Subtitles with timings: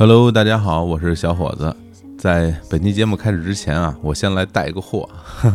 [0.00, 0.08] morning sun.
[0.08, 1.76] Hello，大家好，我是小伙子。
[2.16, 5.06] 在本期节目开始之前啊，我先来带一个货。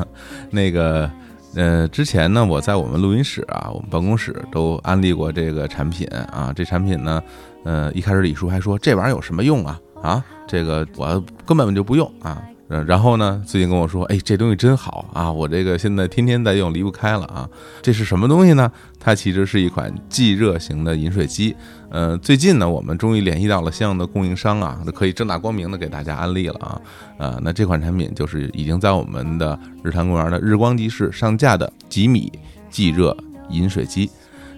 [0.52, 1.10] 那个，
[1.56, 6.54] 呃，之前呢，我在我们录音室啊，我们办公室都安利过这个产品啊。
[6.56, 7.22] 这产品呢，
[7.64, 9.80] 呃，一开始李叔还说这玩意儿有什么用啊？
[10.04, 12.40] 啊，这个我根本就不用啊。
[12.68, 17.48] 然后呢，最近跟我说，哎，这东西真好啊，我这个现在天天在用，离不开了啊。
[17.82, 18.72] 这是什么东西呢？
[19.00, 21.56] 它其实是一款即热型的饮水机。
[21.96, 26.82] 呃，最近呢，我们终于联系到了相应的供应商啊，可以正大光明的给大家安利了啊。
[27.18, 32.30] 呃，那这款产品就是已经在我们的日坛公园的日光集市上架的吉米
[32.70, 33.16] 即热
[33.50, 34.12] 饮水机。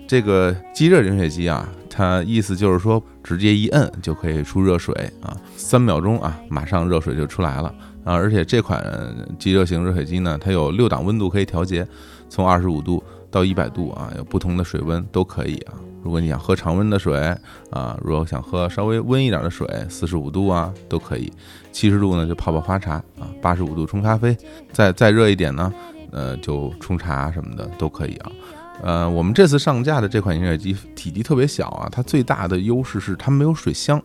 [0.07, 4.91] 这个即热饮水机啊，它意思就是说，直接一摁就可以出热水
[5.21, 7.67] 啊，三秒钟啊，马上热水就出来了。
[8.03, 8.83] 啊，而且这款
[9.37, 11.87] 即热型热水机呢，它有六档温度可以调节，
[12.29, 15.73] 从二十五度到一百度啊，有不同的水温都可以啊。
[16.07, 17.19] 如果你想喝常温的水
[17.69, 21.29] 啊，如果想喝稍微温一点的水，四十五度啊都可以。
[21.73, 24.33] 七十度呢就泡泡花茶啊，八十五度冲咖啡，
[24.71, 25.73] 再再热一点呢，
[26.11, 28.31] 呃就冲茶什么的都可以啊。
[28.81, 34.01] 呃，我们这次上架的这款饮水机体积特别小啊，它最大的优势是它没有水箱。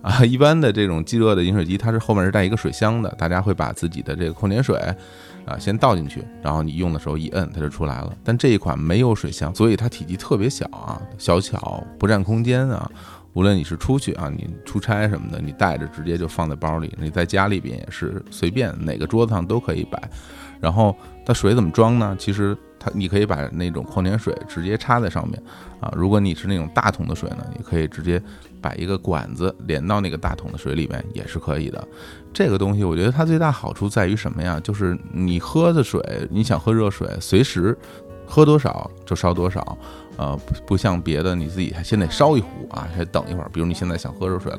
[0.00, 4.76] 啊，一般的这种即热的饮水机，它是后面是带一个水箱的，大家会把自己的这个矿泉水
[5.44, 8.14] 啊先倒进去，然后你用的时候一摁，它就出来了。
[8.22, 12.90] 但这一款没有水箱，所以它体积特别小啊，小巧不占空间啊。
[13.34, 20.10] 无论你是出去啊，你出差什么的，你带着直接就放在包里；你在家里边也是随便哪个桌子上都可以摆。
[20.60, 22.16] 然后它水怎么装呢？
[22.18, 22.56] 其实。
[22.84, 25.40] 它你可以把那种矿泉水直接插在上面
[25.80, 28.20] 啊，如果你是那种大桶的水呢，你可以直接
[28.60, 31.86] 把一个管子连到那个大桶的水里面也是可以的。
[32.32, 34.58] 这个东西我觉得它最大好处在于什么呀？
[34.62, 37.76] 就是你喝的水，你想喝热水，随时
[38.26, 39.76] 喝多少就烧多少。
[40.18, 43.50] 呃，不不像别的，你自己还先得烧一壶啊，还等一会儿。
[43.52, 44.58] 比如你现在想喝热水了，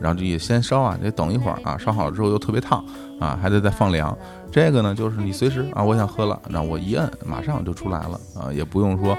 [0.00, 2.82] 然后就也先烧啊，得等一会儿啊，烧好了之后又特别烫
[3.20, 4.16] 啊，还得再放凉。
[4.50, 9.16] 这个呢，就是你随时啊，我想喝了，那我一摁，马上就出来了啊，也不用说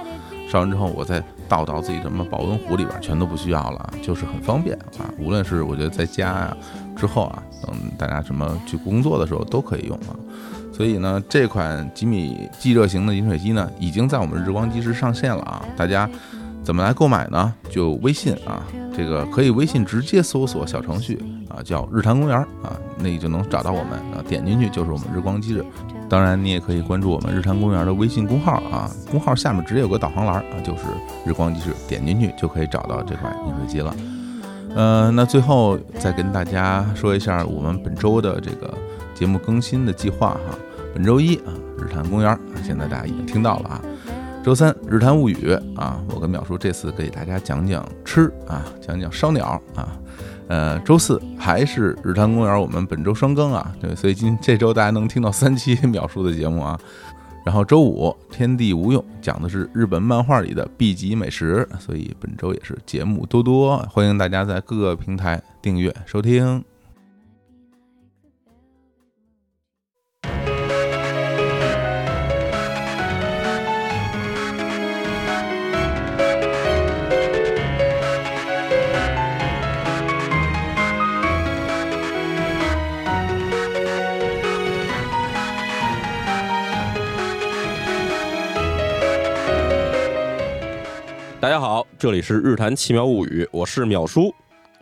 [0.50, 5.06] 烧完之后我再倒到自己什么保温壶里边，全都不需要了，就是很方便啊。
[5.20, 6.58] 无论是我觉得在家啊，
[6.96, 10.16] 之后啊，等大家什么去工作的时候都可以用啊。
[10.74, 15.64] 所以呢，这款吉米即热型的饮水机呢，已经在我们日光集市上线了啊！
[15.78, 16.10] 大家
[16.66, 17.54] 怎么来购买呢？
[17.70, 18.62] 就微信啊，
[18.94, 21.18] 这个可以微信直接搜索小程序
[21.48, 25.66] 啊，叫日坛公园啊，那就能找到我们啊，点进去就是我们日光集市。
[26.10, 30.82] 当然，你也可以关注我们日坛公园的微信公号啊，公号下面直接有个导航栏啊，就是
[31.26, 33.96] 日光集市，点进去就可以找到这款饮水机了。
[34.76, 38.72] 呃，那最后再跟大家说一下我们本周的这个
[39.14, 40.60] 节目更新的计划哈。
[40.94, 43.82] 本周一啊，日坛公园啊，现在大家已经听到了啊。
[44.44, 49.88] 周三日坛物语啊，我跟淼叔这次给大家讲讲吃啊，讲讲烧鸟啊。
[50.48, 56.78] 呃，周四还是日坛公园，我们本周双更啊，对，所以今这周大家能听到三期 淼叔的节目啊。
[57.46, 66.66] 然后周五天地无用，讲的是日本漫画里的 B 级美食，所以本周也是节目多多，欢迎大家在各个平台订阅收听。
[91.46, 94.34] 大家好，这里是日谈奇妙物语，我是淼叔，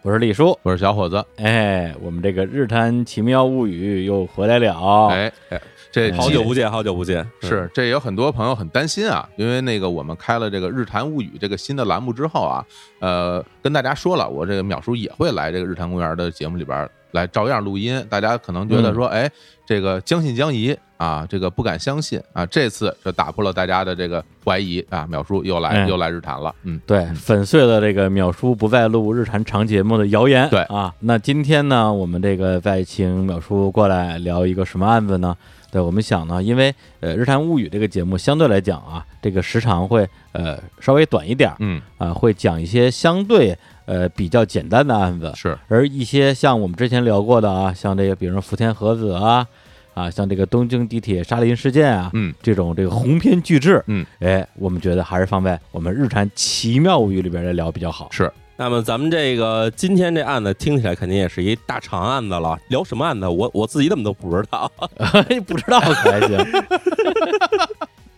[0.01, 1.21] 我是李叔，我是小伙子。
[1.35, 5.07] 哎，我们这个日谈奇妙物语又回来了。
[5.07, 5.61] 哎哎，
[5.93, 7.25] 这好久不见，好久不见。
[7.39, 12.65] 是，这有很多朋友很担心啊，因为那个我们开了这个日谈物语这个新的栏目之后啊，
[12.99, 18.03] 呃，跟大家说了，我这个淼叔也会来这个日坛公园的节目里边来照样录音。
[18.09, 19.29] 大家可能觉得说，哎，
[19.67, 20.75] 这个将信将疑。
[20.95, 22.45] 啊，这个不敢相信啊！
[22.45, 25.05] 这次就打破了大家的这个怀疑啊！
[25.11, 30.49] 淼叔又来又来日坛了，嗯，对，粉碎了这个淼叔不再录日坛长节目的谣言。
[30.49, 35.35] 对啊，那今天呢，我们这个再请淼叔过来聊一个什么案子呢？
[35.73, 41.81] 对我们想呢，因为呃，日谈物语这个节目相对来讲啊，这个时长会呃稍微短一点，嗯。
[41.97, 49.47] 啊，会讲一些相对呃比较简单的案子，是，而一些像我们之前聊过的啊，像这个比如说福田和子啊。
[49.95, 58.07] 啊，像这个东京地铁沙林事件啊，嗯，这种这个鸿篇巨制，嗯，哎，我们觉得还是放在我们日产奇妙物语里边来聊比较好。
[58.09, 62.57] 是，那么咱们这个今天这案子听起来肯定也是一大长案子了。
[62.69, 63.27] 聊什么案子？
[63.27, 64.71] 我我自己怎么都不知道，
[65.45, 66.37] 不知道可还行。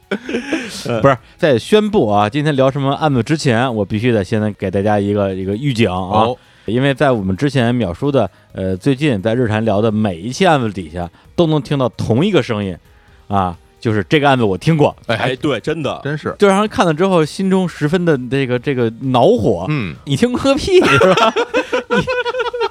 [1.02, 12.78] 不是在宣布啊，今天聊什么案子之前，我必须得先给大家一个一个预警啊，哦，因为在我们之前淼叔的呃最近在日坛聊的每一期案子底下，都能听到同一个声音
[13.28, 19.68] 啊，就是这个案子我听过，哎，哎，对，真的，真是，就让人看了之后心中十分的这个这个恼火。
[19.70, 21.32] 嗯，你听过个屁是吧？
[21.92, 21.98] 你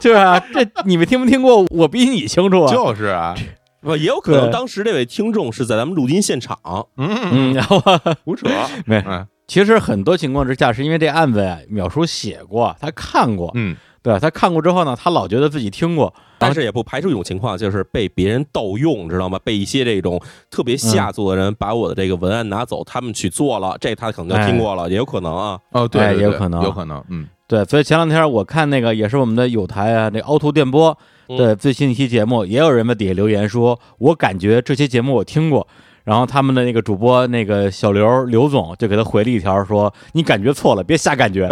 [0.01, 1.65] 就是啊，这你们听没听过？
[1.71, 2.73] 我比你清楚啊。
[2.75, 3.33] 就是啊，
[3.81, 6.59] 不也有可能当时这位听众是在咱们录音现场，
[6.97, 7.81] 嗯，嗯，然后
[8.27, 8.49] 胡扯，
[8.85, 13.77] 没嗯其实很多情况之下，是因为这案子呀，淼叔写过，他看过，嗯，
[14.11, 14.19] 对？
[14.21, 19.39] 他看过之后呢，他老觉得自己听过，但是也不排除一种情况，就是被别人盗用，知道吗？
[19.43, 20.21] 被一些这种
[20.51, 25.59] 特别下作的人把我的这个文案拿走，他们去做了，这他可能就听过了，也有可能啊。
[25.71, 30.97] 哦，对，哎对对有可能有可能，嗯，对，所以前两天我看那个也是我们的有台啊，那凹凸电波
[31.29, 35.67] 的最新一期节目，也有人在底下留言说，我感觉这期节目我听过。
[36.05, 41.49] 然后他们的那个主播那个小刘刘总就给他回了一条说：“你感觉错了，别瞎感觉。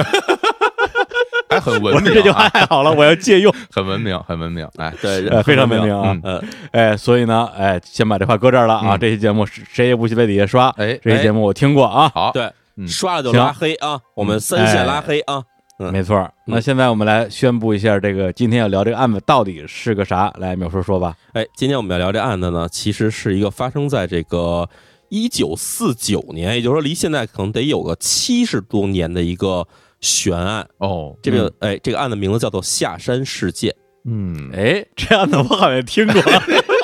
[1.53, 6.41] 还很”文明，说这句话啊太好了，我要借用， 很文明，很文明，哎，对，呃，非常文明啊嗯。
[6.41, 8.97] 呃，哎，所以呢，哎，先把这话搁这儿了啊。
[8.97, 12.11] 嗯这期节目谁谁也不许在底下刷，哎，这期节目我听过啊。
[12.15, 15.37] 好，对，嗯刷了就拉黑啊，我们三线拉黑啊。
[15.37, 15.43] 嗯
[15.91, 20.33] 没错，那现在我们来宣布一下，这个今天要聊这个案子到底是个啥？
[20.39, 21.13] 来，淼叔说吧。
[21.33, 24.69] 哎，今天我们要聊这案子呢，其实是一个发生在这个
[25.09, 29.67] 一九四九年，也就是说离现在可能得有个七十多年的一个
[30.03, 30.69] 悬案。
[30.77, 33.75] 哦，这个、哎，这个案的名字叫做下山事件。
[34.05, 36.21] 嗯，哎，这样的我好像听过，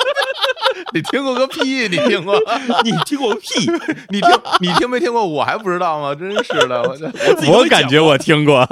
[0.93, 1.87] 你听过个屁？
[1.89, 2.35] 你听过？
[2.83, 3.69] 你听过个屁？
[4.09, 4.29] 你听
[4.61, 5.23] 你听没听过？
[5.23, 6.15] 我还不知道吗？
[6.15, 8.65] 真是的，我这我感觉我听过。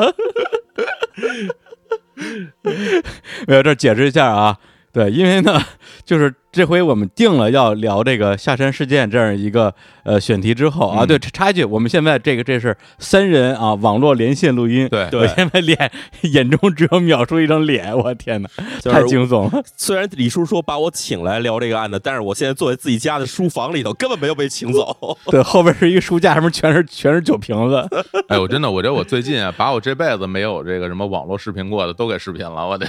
[3.46, 4.58] 没有，这儿解释一下啊。
[4.94, 5.62] 对，因为呢，
[6.06, 9.72] 就是这回我们定了要聊这个下山事件这样一个
[10.02, 18.50] 呃选题之后啊，嗯对，插一句，我们现在这个这是三人啊网络连线录音，对对我现在脸眼中只有秒出一张脸，我天哪，
[18.82, 19.62] 就是太惊悚了。
[19.76, 25.16] 虽然李叔说把我请来聊这个案子，但是我现在坐在自己家的书房里头，根本没有被请走。
[25.30, 27.88] 对，后边是一个书架，上面全是 全是酒瓶子。
[28.30, 32.88] 哎，我真的，我觉得我最近啊，把我这辈子没有这个什么网络视频过的都给视频了，我得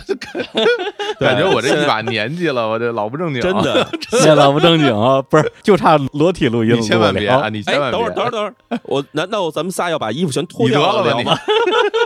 [1.20, 6.76] 感觉我这一把年纪了，我这老不正经，真的，现在 不正经啊，不是就差裸体录音了。
[6.76, 8.46] 你千万别啊，你哎，千万别，等会儿，等会儿，等会
[8.76, 11.38] 儿， 我难道咱们仨要把衣服全脱掉了吗？，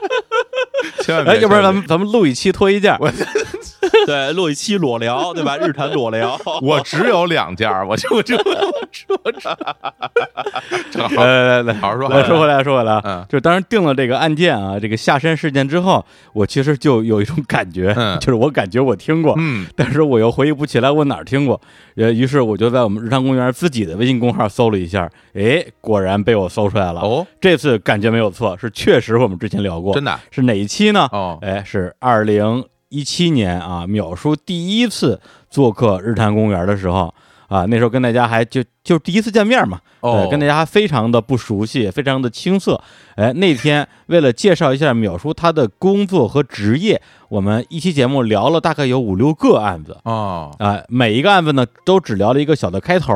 [1.03, 2.99] 千万别，哎，要不然咱们咱们录一期脱衣架，
[4.07, 5.57] 对，录一期裸聊，对吧？
[5.57, 8.43] 日坛裸聊， 我只有两件儿，我就我就我
[8.91, 9.51] 说这，
[11.17, 21.61] 来来来来，好好说，来说回来说回来啊嗯，就当时定了这个案件啊，这个下山事件之后，我其实就有一种感觉，嗯就是我感觉我听过，嗯，但是我又回忆不起来我哪儿听过，
[21.97, 27.01] 呃，于是我就在我们日常公园自己的微信公号搜了一下，哎，果然被我搜出来了。
[27.01, 31.09] 哦，这次感觉没有错，是确实我们之前聊过，真的是哪一期呢？
[31.13, 35.19] 哦，哎，是二零一七年啊，淼叔第一次
[35.49, 37.13] 做客日坛公园的时候
[37.49, 42.79] 啊，那时候跟大家还就就第一次见面嘛，哦呃，跟大家还非常的不熟悉，非常的青涩。
[43.17, 47.01] 哎，那天为了介绍一下淼叔他的工作和职业，
[47.31, 53.15] 我们一期节目聊了大概有五六个案子哦，啊、每一个案子呢都只聊了一个小的开头，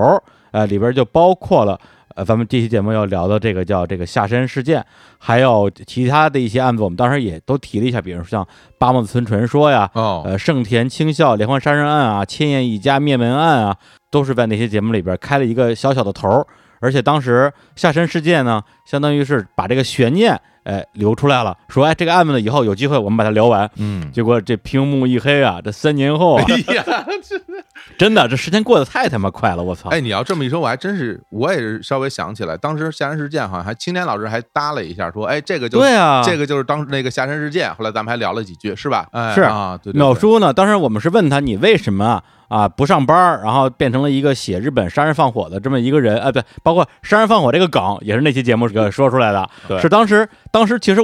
[0.53, 1.79] 呃，里边就包括了。
[2.17, 4.83] 呃，咱们这期节目要聊的这个叫这个下山事件，
[5.19, 8.47] 还有其他的一些案子，我们当时也都提了一下，比如说像
[8.79, 13.77] 八木村传说呀，哦，呃，盛田清孝连环杀人案啊，千叶一家灭门案啊，
[14.11, 16.47] 都是在那些节目里边开了一个小小的头儿。
[16.81, 23.71] 而且当时下山事件呢，相当于是把这个悬念哎流出来了，说哎这个案子呢以后有机会我们把它聊完。
[23.77, 26.85] 嗯，结果这屏幕一黑啊，这三年后啊， 哎呀，
[27.97, 29.89] 真的这时间过得太他妈快了，我操！
[29.91, 39.07] 哎，你要这么一说，我还真是，我也是稍微想起来，当时下山事件好像还青年老师还搭了一下，说，哎，这个就对啊，这个就是当时那个下山事件，后来咱们还聊了几句，是吧？
[39.13, 46.31] 哎，是啊，对对对淼叔呢，当时我们是问他你为什么啊啊不上班儿，然后变成了一个写日本杀人放火的这么一个人啊？
[46.33, 49.49] 对，包括杀人放火这个梗也是那期节目给说出来的，
[49.81, 51.01] 是当时当时其实。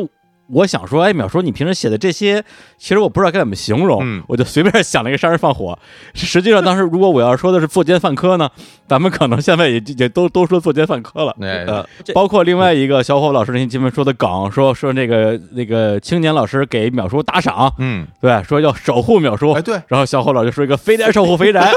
[0.52, 2.44] 我想说，哎，淼叔，你平时写的这些，
[2.78, 4.22] 其实我不知道该怎么形容，嗯。
[4.28, 5.78] 我就随便想了一个杀人放火。
[6.14, 8.48] 实际上，当时如果我要说的是作奸犯科呢，
[8.86, 11.34] 咱们可能现在也也都都说作奸犯科了。
[11.40, 21.72] 哎，呃，包括另外一个小伙老师那天节目说的梗，说说那个那个青年老师给淼叔打赏，嗯，对，说要守护淼叔，哎，对，然后小伙老师说一个肥宅守护肥宅，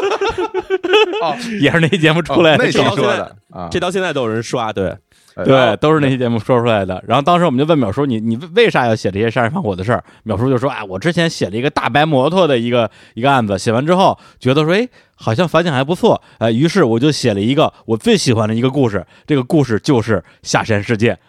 [1.22, 3.36] 哦， 也是那节目出来的哦那期梗到现在说的。
[3.52, 4.98] 啊，这到现在都有人刷，对，哎
[5.44, 7.04] 对，都是那期节目说出来的。
[7.06, 10.02] 然后当时我们就问淼叔，你你为为啥要写这些杀人放火的事儿？
[10.26, 21.20] 淼叔就说，哎，我之前写了一个大白摩托的一个一个案子，写完之后觉得说，哎，好像反响还不错，呃，于是我就写了一个我最喜欢的一个故事，这个故事就是下山事件。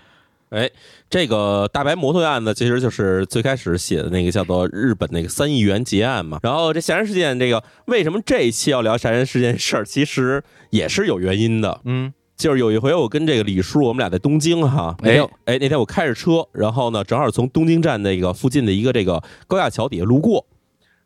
[0.50, 0.70] 哎，
[1.10, 6.38] 这个大白摩托案呢，其实就是最开始写的那个叫做日本那个三亿元劫案嘛。
[6.44, 11.80] 然后这杀人事件，这个为什么这一期要聊杀人事件事儿，其实也是有原因的。
[11.84, 20.46] 嗯就是有一回我跟这个李叔，我们俩在东京哈，没有哎那天我开着车，然后呢正好从东京站那个附近的一个这个高架桥底下路过，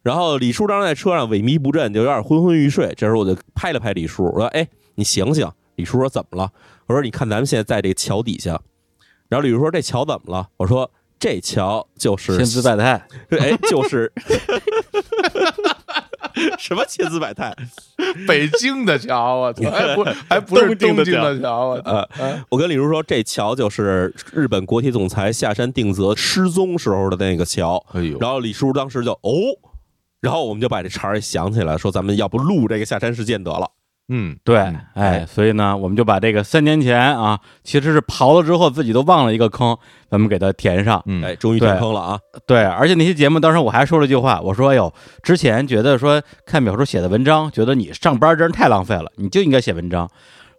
[0.02, 2.92] 然后李叔当时在车上萎靡不振，就有点昏昏欲睡。
[2.96, 6.50] 这时候我就拍了拍李叔，我说：“哎，你醒醒！”李叔说：“怎么了？”
[6.86, 8.60] 我说：“你看咱们现在在这个桥底下。”
[9.28, 13.06] 然后李叔说：“这桥怎么了？”我说：“这桥就是千姿百态，
[13.38, 14.10] 哎，就是
[16.58, 17.54] 什么千姿百态？
[18.26, 27.84] 北京的桥，我操，还不 还不是东京的桥，我操呃，我跟李叔说，这桥就是日本国体总裁下山定则失踪时候的那个桥。
[27.92, 29.30] 哎呦，然后李叔当时就哦，
[30.20, 33.70] 然后我们就把这茬儿也想起来，说咱们要不录这个下山事件得了。
[34.12, 39.78] 嗯，对，嗯哎，所以呢，我们就把这个三年前啊，其实是刨了之后自己都忘了一个坑，
[40.10, 41.00] 咱们给它填上。
[41.06, 42.18] 嗯，哎，终于填坑了啊！
[42.44, 50.10] 对，而且那期节目当时我还说了一句话，我说：“哎呦，之前觉得说看表叔写的文章，觉得你上班真是太浪费了，你就应该写文章。”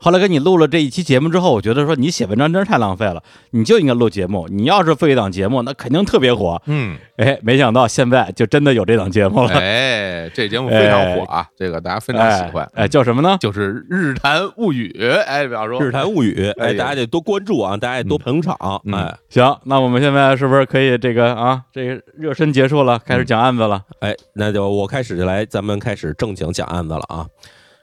[0.03, 4.47] 后来跟你录了这一期节目之后，我觉得说你写文章真是太浪费了，你就应该录节目。
[4.49, 6.59] 你要是做一档节目，那肯定特别火。
[6.65, 12.85] 嗯，哎，没想到现在就真的有这档节目了，哎，这节目非常火啊，这个大家非常喜欢哎。
[12.85, 13.37] 哎，叫什么呢？
[13.39, 14.91] 就是《日谈物语》，
[15.21, 18.57] 哎，比方说《日谈物语》，哎哎，大家得多关注啊，大家也多捧场。
[18.85, 23.83] 嗯哎行，那我们现在是不是可以这个啊，这个热身结束了，开始讲案子了？
[23.99, 27.27] 哎，那就我开始就来，咱们开始正经讲案子了啊。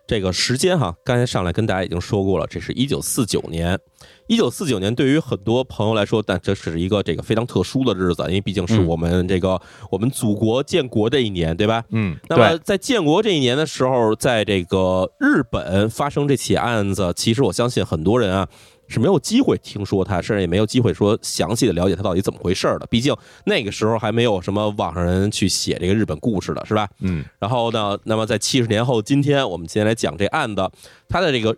[0.08, 3.78] 这个时间哈，刚才上来跟大家已经说过了，这是一九四九年。
[4.26, 9.60] 一九四九年对于很多朋友来说，但这是一个这个非常特殊的日子，因为毕竟是嗯我们这个、
[9.90, 11.84] 我们祖国建国的一年，对吧？
[11.90, 18.48] 嗯那么在建国这一年的时候，在这个日本发生这起案子，其实我相信很多人啊
[18.88, 22.86] 是没有机会听说他，甚至也没有机会说详细的了解他到底怎么回事儿的。
[22.86, 23.14] 毕竟
[23.44, 26.88] 那个时候还没有什么网上人去写这个日本故事的，是吧？
[27.00, 30.70] 嗯然后呢，那么在七十年后今天，我们今天来讲这案子，
[31.08, 31.56] 它的这个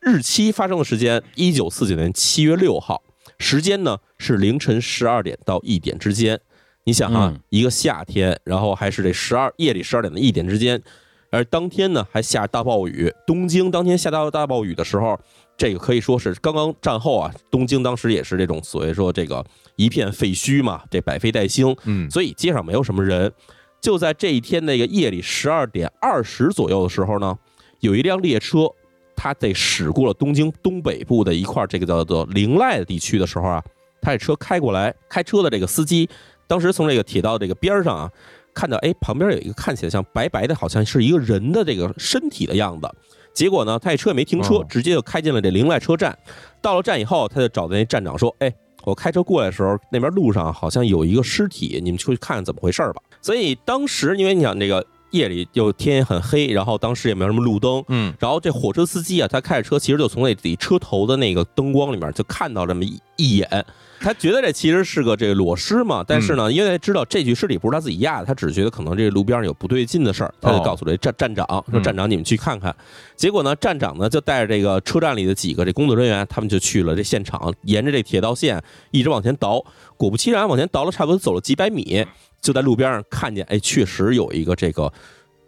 [0.00, 3.02] 日期发生的时间，一九四九年七月六号，
[3.38, 6.40] 时间呢是凌晨十二点到一点之间。
[6.84, 10.82] 你想啊，嗯一个夏天，然后还是这十二夜里十二点的一点之间，
[11.30, 13.10] 而当天呢还下大暴雨。
[13.26, 15.18] 东京当天下大大暴雨的时候，
[15.56, 19.44] 这个可以说是刚刚战后啊，东京当时也是这种所谓说这个
[19.76, 23.32] 一片废墟嘛，这百废待兴，嗯所以街上没有什么人。
[23.80, 27.38] 就在这一天那个夜里十二点二十左右的时候呢，
[27.80, 28.68] 有一辆列车，
[29.14, 33.62] 它在驶过了东京东北部的一块这个叫做灵濑的地区的时候啊，
[34.00, 36.08] 他这车开过来，开车的这个司机
[36.46, 38.10] 当时从这个铁道这个边上啊，
[38.54, 42.90] 看到哎旁边有一个看起来像白白的，好像是一个人的这个身体的样子。
[43.34, 46.16] 结果呢，他这车也没停车哦，直接就开进了这灵濑车站。
[46.62, 48.50] 到了站以后，他就找那站长说：“哎，
[48.84, 63.66] 我开车过来的时候，那边路上好像有一个尸体，你们去看看怎么回事儿吧。”所以当时，因为你想这个夜里又天也很黑，然后当时也没有什么路灯，嗯然后这火车司机啊，他开着车，其实就从那里车头的那个灯光里面就看到这么一一眼，
[64.04, 72.76] 他觉得这其实是个这个裸尸嘛，但是呢，因为知道这具尸体不是他自己压的，他只是觉得可能这路边上有不对劲的事儿，他就哦告诉这站站长说：“嗯站长，你们去看看。”
[73.16, 79.64] 结果呢，站长呢就带着这个车站里的几个这工作人员，他们就去了这现场，沿着这铁道线一直往前倒，
[79.96, 82.06] 果不其然，往前倒了差不多走了几百米，
[82.42, 84.92] 就在路边上看见，哎，确实有一个这个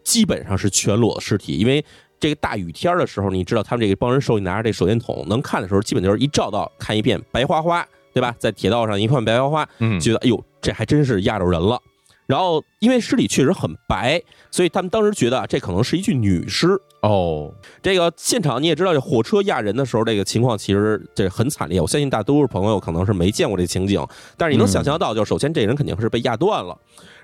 [0.03, 1.85] 基本上是全裸的尸体，因为。
[2.19, 7.87] 这个大雨天的时候，你知道他们这个帮人手里拿着这手电筒，能看的时候，基本就是一照到看一遍白花花，
[8.17, 8.35] 对吧？
[8.39, 11.79] 在铁道上一片白花花，嗯觉得哎呦，这还真是压着人了。
[12.25, 14.19] 然后因为尸体确实很白，
[14.51, 16.69] 所以他们当时觉得啊，这可能是一具女尸。
[17.03, 21.79] 哦，这个现场你也知道，这火车压人的时候，这个情况其实这很惨烈。
[21.79, 24.05] 我相信大多数朋友可能是没见过这情景，
[24.39, 26.77] 但是你能想象到，就是首先这人肯定是被压断了，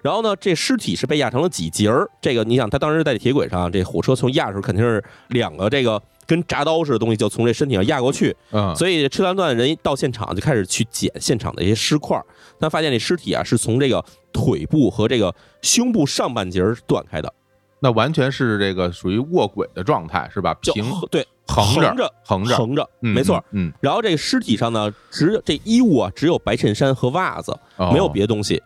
[0.03, 2.07] 然后呢，这尸体是被压成了几节儿。
[2.21, 12.25] 这个你想，他当时在铁轨上，这火车从压的时候肯定是两个这个跟铡刀似的东西就从这身体上压过去，嗯，所以车站段人一到现场就开始去捡现场的一些尸块儿，
[12.61, 17.33] 他发现这尸体啊是从这个腿部和这个胸部上半截儿断开的，
[17.81, 20.55] 那完全是这个属于卧轨的状态是吧？
[20.63, 28.63] 平对横横着横着，横着，嗯没错。，嗯，然后这个尸体上呢，只有这衣物啊，只有白衬衫和袜子，哦没有别的东西。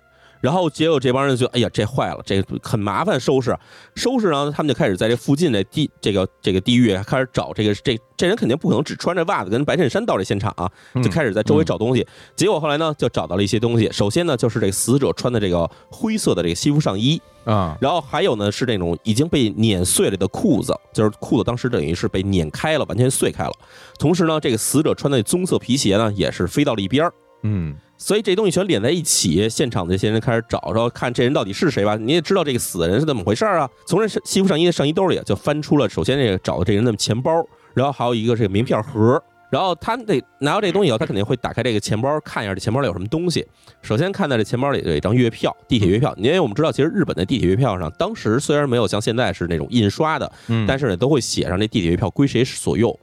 [0.46, 3.58] 然后结果这帮人就哎呀，这坏了，这很麻烦收拾。
[3.96, 10.70] 收拾呢，他们就开始在这附近的地这个这个地域开始找这个这这人肯定不可能只穿着袜子跟白衬衫到这现场啊，
[11.02, 12.06] 就开始在周围找东西。
[12.36, 13.90] 结果后来呢，就找到了一些东西。
[13.90, 23.52] 首先呢，就是这死者穿的这个灰色的这个西服上衣啊，然后还有呢是那种已经被碾碎了的裤子，就是裤子当时等于是被碾开了，完全碎开了。
[23.98, 27.12] 同时呢，这个死者穿的棕色皮鞋呢也是飞到了一边儿。
[27.42, 27.76] 嗯。
[27.98, 31.96] 所以这东西全连在一起，现场的这些人开始找，说看这人到底是谁吧。
[31.96, 33.68] 你也知道这个死人是怎么回事啊？
[33.86, 39.22] 从这西服上衣的上衣兜里就翻出了，首先这个找的这人的钱包，然后还有一个这个名片盒。
[39.48, 43.46] 然后他得拿到这东西以后，他肯定会打开这个钱包，看一下这钱包里有什么东西。
[43.80, 46.12] 首先看到这钱包里有一张月票，地铁月票。
[46.18, 50.30] 因为我们知道，其实日本的地铁月票上，当时虽然没有像现在是那种印刷的，
[50.66, 52.98] 但是呢都会写上这地铁月票归谁所有。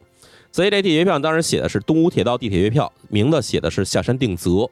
[0.51, 4.69] 所以这地铁月票当时写的是东武铁道地铁月票，名字写的是下山定则。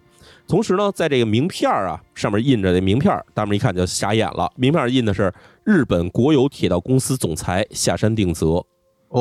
[0.51, 4.51] 同时呢，在这个名片啊上面印着的名片，大们一看就傻眼了。
[4.57, 8.61] 名片印的是日本国有铁道公司总裁下山定则，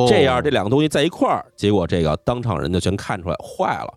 [0.09, 3.93] 这样这两个东西在一块儿，结果这个当场人就全看出来坏了，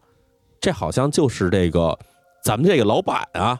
[0.61, 1.99] 这好像就是这个
[2.45, 3.59] 咱们这个老板啊。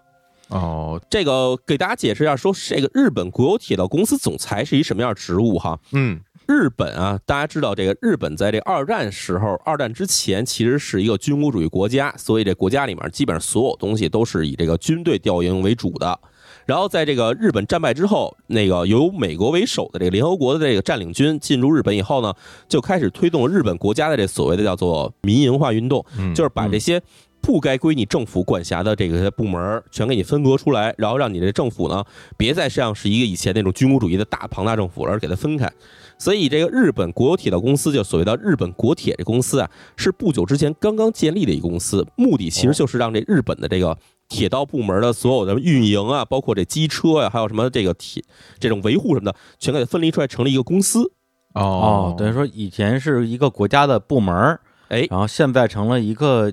[0.51, 5.77] 哦，这个给大家解释一下，说这个日本国有铁道公司总裁是一什么样职务哈？
[5.91, 6.21] 嗯。
[6.47, 16.19] 日本啊，大家知道这个日本在这二战时候，二战之前其实是一个军国主义国家，所以这国家里面基本上所有东西都是以这个军队调营为主的。
[16.67, 22.33] 然后在这个日本战败之后，那个由美国为首的这个联合国的这个占领军进入日本以后呢，
[22.69, 27.01] 就开始推动日本国家的这所谓的叫做民营化运动，就是把这些
[27.41, 32.05] 不该归你政府管辖的这个部门全给你分割出来，然后让你这政府呢
[32.37, 35.71] 别再像是一个以前那种军国主义的大庞大政府，而给它分开。
[36.19, 43.97] 所以，这个日本国有铁道公司，就所谓的日本国铁这公司啊，是不久之前刚刚建立的一个公司，目的其实就是让这日本的这个
[44.29, 48.23] 铁道部门的所有的运营啊，包括这机车呀，还有什么这个铁
[48.59, 51.13] 这种维护什么的，全给它分离出来，成立一个公司。
[51.55, 56.53] 哦，等于说以前是一个国家的部门，哎，然后现在成了一个。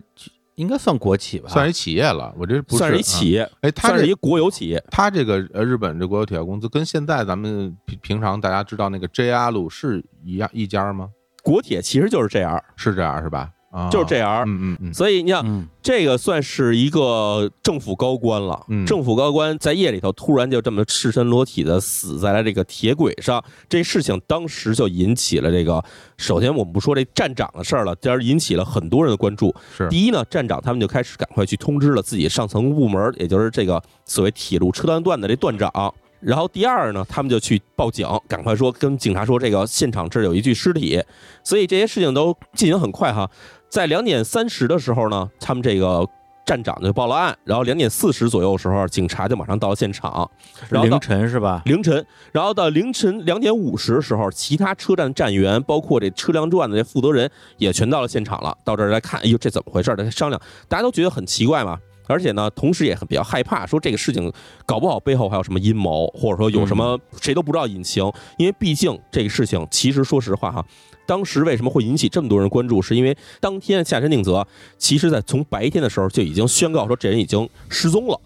[0.62, 2.32] 应该算国企吧，算一企业了。
[2.38, 4.82] 我这不算是一企业，哎，它是一国有企业。
[4.92, 11.10] 它这个呃，日本这国有铁道公司跟现在咱们平平常大家知道那个 JR 是一样一家吗？
[11.42, 13.50] 国铁其实就是 JR，是这样是吧？
[13.90, 18.66] 就是这样，嗯嗯嗯，所以你想，这个算是一个政府高官了。
[18.86, 25.82] 政府高官在夜里头突然就这么赤身裸体的死在了这个铁轨上，这事情当时就引起了这个。
[26.18, 29.56] 首先，我们不说这站长的事儿了，这引起了很多人的关注。
[29.78, 35.94] 是第一呢，站长他们就开始赶快去通知了自己上层部门，也就是这个所谓铁路车段段的这段长。
[36.20, 41.02] 然后第二呢，他们就去报警，赶快说跟警察说这个现场这儿有一具尸体。
[41.44, 43.28] 所以这些事情都进行很快哈。
[43.72, 46.06] 在两点三十的时候呢，他们这个
[46.46, 50.30] 站长就报了案，然后两点四十左右的时候，警察就马上到了现场。
[50.72, 51.62] 凌晨是吧？
[51.64, 58.54] 凌晨，然后到凌晨两点五十的时候，其他车站站员，包括这车辆段的这负责人，也全到了现场了。
[58.66, 59.96] 到这儿来看，哎呦，这怎么回事？
[59.96, 61.80] 大家商量，大家都觉得很奇怪嘛。
[62.08, 64.30] 而且呢，同时也很比较害怕，说这个事情
[64.66, 68.04] 搞不好背后还有什么阴谋，或者说有什么谁都不知道隐情。
[68.38, 70.66] 因为毕竟这个事情，其实说实话哈。
[71.12, 72.82] 当时为什么会引起这么多人关注？
[72.82, 74.48] 是因为当天下山定则，
[74.78, 78.18] 其实在从白天的时候就已经宣告说这人已经失踪了。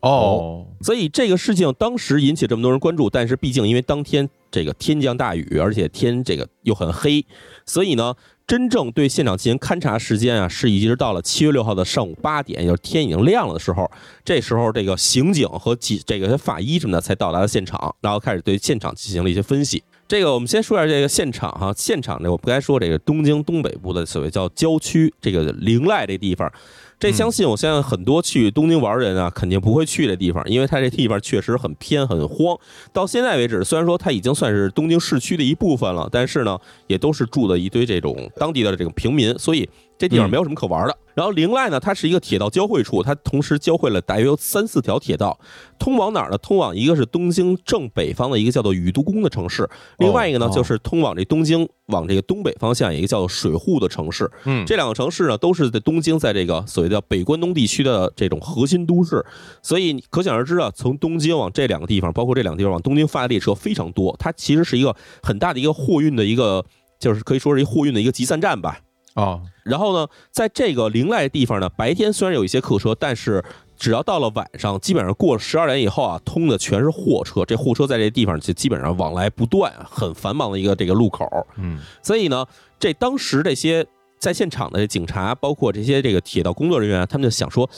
[0.00, 7.24] 哦，所以这个事情当时引起这么多人关注，但是毕竟因为当天这个天降大雨，而且天这个又很黑，
[7.64, 8.12] 所以呢，
[8.44, 13.88] 真正对现场进行勘查时间啊，是一直到了七月六号的上午八点，也就是天已经亮了的时候。
[14.24, 19.80] 这时候，这个刑警和几这个法医什么的才到达了现场，然后开始对现场进行了一些分析。
[20.12, 26.52] 这个我们先说一下这个现场哈，现场呢，我不该说这个东京东北部的所谓叫郊区，这个灵濑这地方，
[27.00, 32.54] 这相信我相信很多去东京玩的人啊，肯定不会去的地方，因为它这地方确实很偏很荒。
[32.92, 39.66] 到现在为止，虽然说它已经算是东京市区的一部分了，但是呢，也都是住的一堆这种当地的这个平民，所以。
[40.02, 40.98] 这地方没有什么可玩的。
[41.14, 45.38] 然后灵濑呢，它是一个铁道交汇处，它同时交汇了大约有三四条铁道，
[45.78, 46.38] 通往哪儿呢？
[46.38, 54.28] 通往一个是东京正北方的一个叫做宇都宫的城市，另外一个呢就是通往这东京往这个东北方向一个叫做水户的城市。
[54.44, 59.24] 嗯，这两个城市呢都是在东京在这个所谓的北关东地区的这种核心都市，
[59.62, 66.64] 所以可想而知啊，从东京往这两个地方，包括这两个地方往东京发的列车非常多，它其实是一个很大的一个货运的一个，
[66.98, 68.80] 就是可以说是一货运的一个集散站吧。
[69.14, 73.44] 哦，然后呢，在这个灵濑地方呢，白天虽然有一些客车，但是
[73.76, 77.44] 只要到了晚上，基本上过了十二点以后啊，通的全是货车。
[77.44, 81.28] 这货车在这地方就基本上往来不断，很繁忙的一个这个路口。
[81.56, 82.46] 嗯，所以呢，
[82.78, 83.86] 这当时这些
[84.18, 87.68] 在现场的警察，包括这些这个铁道工作人员，他们就想说，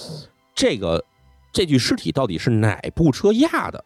[0.54, 1.04] 这个
[1.52, 3.84] 这具尸体到底是哪部车压的？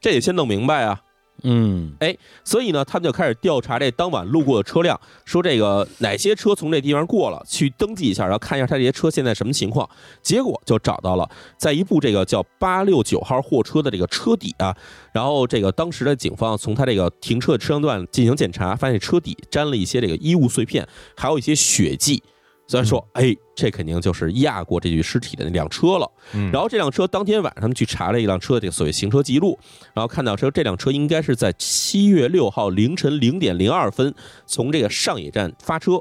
[0.00, 1.02] 这得先弄明白啊。
[1.42, 9.88] 嗯哎所以呢，他们就开始调查这当晚路过的车辆，说这个哪些车从这地方过了，去登记一下，然后看一下他这些车现在什么情况。
[10.22, 14.76] 结果就找到了，在一部这个叫八六九号货车的这个车底啊，
[15.12, 22.22] 然后这个当时的警方从他这个停车的车辆段进行检查，发现车底沾了一些这个衣物碎片，还有一些血迹。
[22.70, 26.08] 所以说，哎，这肯定就是压过这具尸体的那辆车了。
[26.34, 29.58] 嗯然后这辆车当天晚上他们去查了一辆车的这个所谓行车记录，
[29.92, 34.14] 然后看到说这辆车应该是在七月六号凌晨零点零二分
[34.46, 36.00] 从这个上野站发车，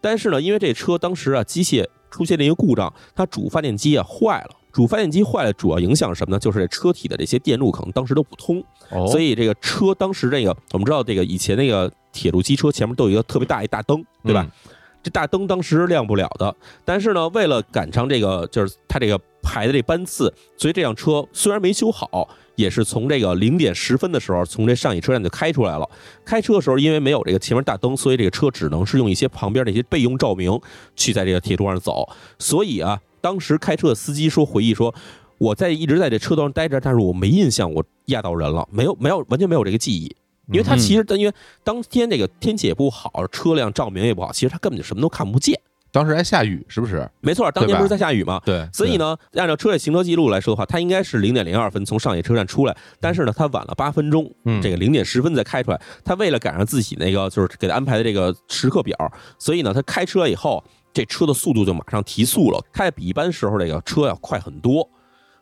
[0.00, 4.50] 但是呢，因为这车当时啊机械出现了一个故障，它主发电机啊坏了。
[4.72, 6.38] 主发电机坏了，主要影响是什么呢？
[6.38, 14.44] 就是这车体的这些电路可能当时都不通，哦，所以这个车当时这个我们知道这个以前那个铁路机车前面都有一个特别大一大灯，对吧？
[15.04, 25.88] 这大灯当时是亮不了的，但是呢，为了赶上这个就是它这个排的这班次，所以这辆车虽然没修好，也是从这个零点十分的时候从这上野车站就开出来了。
[26.24, 30.58] 开车的时候，因为没有这个前面大灯，所以这个车只能是用一些旁边的一些备用照明
[30.96, 32.08] 去在这个铁路上走。
[32.38, 34.94] 所以啊，当时开车的司机说回忆说。
[35.36, 40.16] 我在一直在这车道上待着，但是我没印象我压到人了，没有没有完全没有这个记忆，
[40.48, 45.58] 因为他其实因为当天这个天气也不好，车辆照明也不好，其实他根本就什么都看不见。
[45.90, 47.08] 当时还下雨，是不是？
[47.20, 48.40] 没错，当天不是在下雨吗？
[48.44, 55.80] 对，所以呢，按照车内行车记录来说的话，他应该是零点零二分从上野车站出来，但是呢，他晚了八分钟，嗯这个零点十分才开出来。
[56.04, 58.96] 他为了赶上自己那个就是给他安排的这个时刻表，
[59.38, 64.90] 所以呢，他开车以后，这车的速度就马上提速了，开的比一般时候这个车要快很多。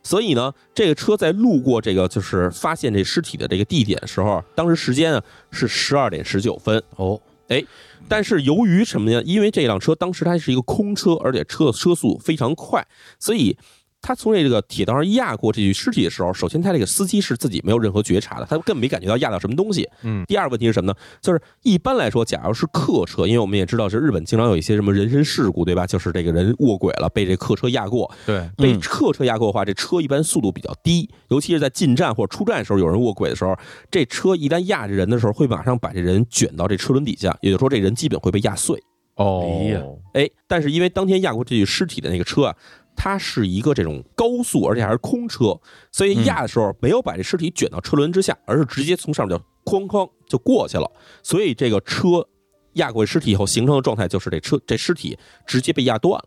[0.03, 6.83] 所以呢，这个车在路过这个就是发现这尸体的这个地点的时候，当时时间啊是十二点十九分。
[6.97, 7.63] 哦，哎
[8.09, 9.23] 但是由于什么呢？
[9.23, 12.85] 因为这辆车当时它是一个空车，而且车的车速非常快，
[13.17, 13.57] 所以
[14.03, 19.89] 他从这个铁道上压过这具尸体的时候，首先他这个司机是自己没有任何觉察的，他根本没感觉到压到什么东西。
[20.03, 20.97] 嗯第二个问题是什么呢？
[21.21, 25.87] 就是一般来说，假如是客车，因为我们也知道是日本经常有一些什么人身事故，对吧？
[25.87, 33.57] 就是这个人卧轨了，被这客车压过，对，被嗯客车压过的话，这车一般速度比较低，尤其是在进站或者出站的时候，有人卧轨的时候，
[33.89, 38.83] 这车一旦压着人的时候，会马上把这人卷到这车轮底下，也就是说，这人基本会被压碎。
[39.15, 42.55] 哦哎，但是因为当天压过这具尸体的那个车啊，
[42.95, 45.59] 它是一个这种高速，而且还是空车，
[45.91, 50.89] 所以压的时候没有把这尸体卷到车轮之下，而是直接从上面就哐哐就过去了。
[51.21, 52.27] 所以这个车
[52.73, 56.25] 压过尸体以后形成的状态就是这车这尸体直接被压断了。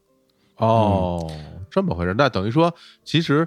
[0.57, 1.31] 哦，
[1.71, 2.15] 这么回事。
[2.17, 2.75] 那等于说，
[3.05, 3.47] 其实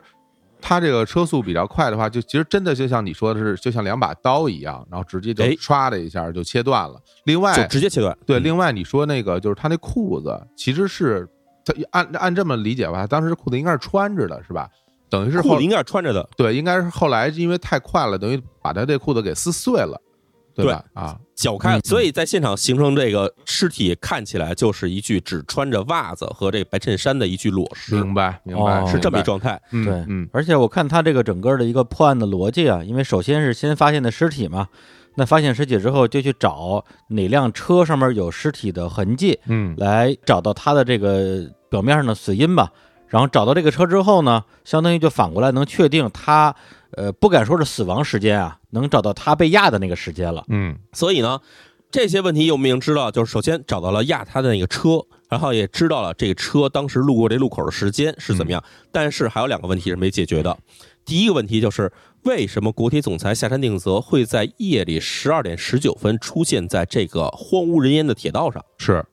[0.62, 7.01] 它这个车速比较快的话，就其实真的就像你说的是，就像两把刀一样，然后直接就哎唰的一下就切断了。
[7.23, 8.15] 另外就，直接切断。
[8.25, 11.38] 对，嗯另外你说那个就是他那裤子，其实是他
[11.91, 14.69] 按按这么理解吧，当时裤子应该是穿着的，是吧？
[15.10, 19.99] 等于是后裤子应该是穿着的，对，应该是后来因为太快了，等于把他这裤子给撕碎了，
[20.53, 20.84] 对吧？
[20.93, 29.60] 啊，脚开所以在现场形成这个尸体看起来就是一具只穿着袜子和这白衬衫的一具裸尸，明白明白，哦是这么一状态。
[29.71, 34.67] 嗯对嗯而且我看他这个整个的一个破案的逻辑啊，因为首先是先发现的尸体嘛，
[35.15, 42.71] 那发现尸体之后就去找哪辆车上面有尸体的痕迹，嗯来找到他的这个表面上的死因吧。
[43.08, 46.55] 然后找到这个车之后呢，相当于就反过来能确定他，
[46.91, 50.43] 呃，不敢说是死亡时间啊，能找到他被压的那个时间了。
[50.49, 51.39] 嗯所以呢，
[51.89, 58.63] 这些问题我们已经知道，就是首先找到了压他的那个车，然后也知道了这个车当时路过这路口的时间是怎么样。
[58.91, 60.55] 但是还有两个问题是没解决的。
[61.03, 61.91] 第一个问题就是
[62.25, 68.63] 为什么国体总裁下山定则会在夜里十二点十九分出现在这个荒无人烟的铁道上？
[68.77, 69.03] 是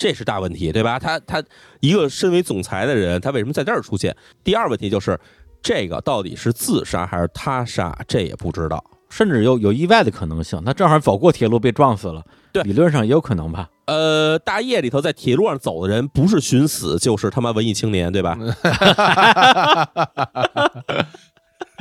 [0.00, 0.98] 这是大问题，对吧？
[0.98, 1.44] 他他
[1.80, 4.16] 一个身为总裁的人，他为什么在这儿出现？
[4.42, 5.20] 第二问题就是
[5.62, 8.82] 这个到底是自杀还是他杀，这也不知道。
[9.10, 13.68] 甚至有有意外的可能性，他正好走过铁路被撞死了，对理论上也有可能吧？
[13.86, 18.38] 呃，大夜里头在铁路上走的人，不是寻死就是他妈文艺青年，对吧？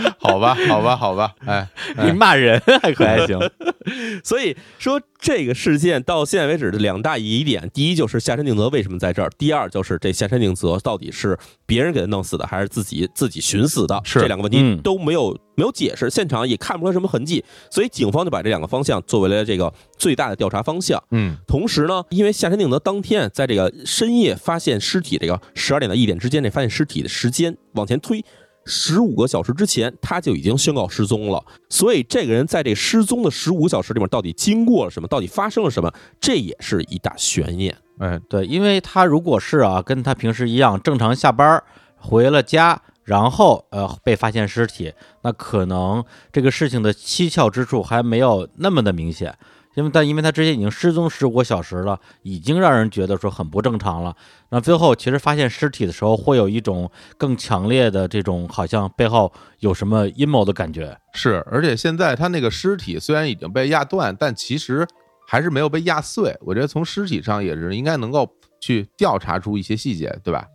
[0.20, 3.38] 好吧好吧好吧，哎，哎你骂人还可还行？
[4.24, 14.00] 所以说这个事件到现在为止的两大疑点，第一就是下山定则为什么在这儿，第二就是这下山定则到底是别人给他弄死的，还是自己自己寻死的？
[14.04, 21.02] 是这两个问题嗯都没有、没有解释，现场也看不出来什么痕迹，所以警方就把这两个方向作为了这个最大的调查方向。
[21.12, 28.24] 嗯同时呢，因为下山定则当天在这个深夜发现尸体，这个十二点到一点之间这发现尸体的时间往前推。
[28.70, 31.44] 十五个小时之前，他就已经宣告失踪了。
[31.68, 35.08] 所以，这个人在这失踪的十五小时里面，到底经过了什么？
[35.08, 35.92] 到底发生了什么？
[36.22, 37.76] 这也是一大悬念。
[37.98, 41.64] 哎对，因为他如果是啊，跟他平时一样正常下班儿
[41.98, 46.02] 回了家，然后呃被发现尸体，那可能
[46.32, 49.38] 这个事情的蹊跷之处还没有那么的明显。
[49.76, 54.16] 因为但因为他之前已经失踪十五个小时了，已经让人觉得说很不正常了。
[54.50, 60.98] 那最后其实发现尸体的时候，会有一种更强烈的这种好像背后有什么阴谋的感觉。
[61.14, 64.86] 是，而且现在他那个尸体虽然已经被压断，但其实
[65.28, 66.36] 还是没有被压碎。
[66.42, 68.28] 我觉得从尸体上也是应该能够
[68.60, 70.46] 去调查出一些细节，对吧？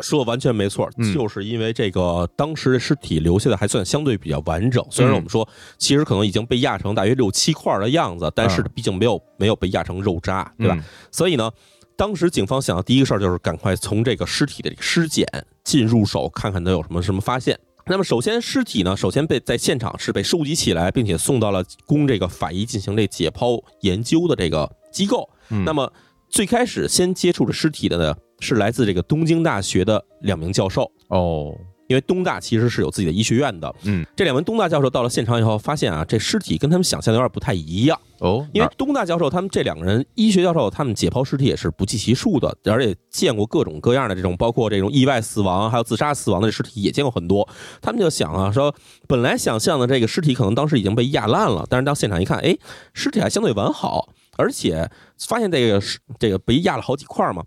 [0.00, 10.74] 说的完全没错，嗯就是因为这个当时的尸体留下的还算相对比较完整，虽然嗯我们说其实可能已经被压成大约六七块的样子，但是嗯毕竟没有没有被压成肉渣，对吧？
[10.78, 11.50] 嗯所以呢，
[11.96, 15.26] 当时警方想的第一个事儿就是赶快从这个尸体的这个尸检
[15.64, 17.58] 进入手，看看能有什么什么发现。
[17.90, 25.28] 那么首先，尸体呢，首先被在现场是被收集起来，并且送到了供这个法医进行这解剖研究的这个机构。
[25.48, 25.90] 嗯那么
[26.28, 31.54] 最开始先接触的尸体的呢，是来自这个东京大学的两名教授，哦，
[31.88, 33.74] 因为东大其实是有自己的医学院的。
[33.84, 37.98] 嗯，这两名东大教授到了现场以后，发现啊，这尸体跟他们想象的有点不太一样。
[38.20, 47.48] 哦，因为东大教授他们这两个人，医学教授他们解剖尸体也是不计其数的，而且见过各种各样的这种，包括这种意外死亡，还有自杀死亡的尸体也见过很多。
[47.80, 48.74] 他们就想啊，说
[49.06, 52.56] 本来想象的这个尸体可能当时已经被压烂了，但是到现场一看，哎，
[52.92, 54.90] 尸体还相对完好，而且
[55.28, 57.44] 发现这个尸这个被压了好几块嘛，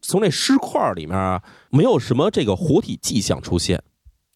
[0.00, 3.82] 从这尸块里面啊，没有什么这个活体迹象出现。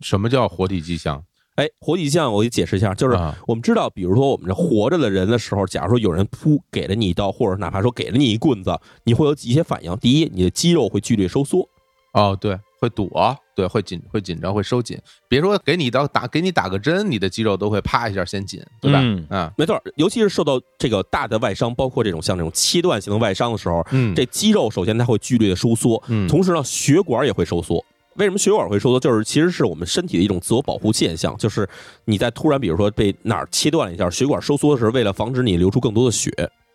[0.01, 1.25] 什么叫活体迹象？
[1.57, 9.95] 哎，活体迹象我给解释一下，就是啊我们知道，比如说我们这活着的人的时候，假如说有人扑给了你一刀，或者哪怕说给了你一棍子，你会有一些反应。
[9.99, 11.69] 第一，你的肌肉会剧烈收缩，
[12.15, 14.99] 哦，对，会躲，对，会紧，会紧张，会收紧。
[15.29, 18.99] 别说给你到打，给你打个针，你的肌肉都会啪一下先紧，对吧？
[19.01, 27.85] 嗯啊，没错，尤其是受到这个大的外伤，包括这种像这种切断性的外伤的时候，嗯，这肌肉首先它会剧烈的收缩，嗯同时呢，血管也会收缩。
[28.17, 28.99] 为什么血管会收缩？
[28.99, 31.69] 就是其实是我们身体的一种自我保护现象，就是
[32.05, 36.33] 你在突然比如说被哪儿切断了一下，血管收缩的时候，为了防止你流出更多的血，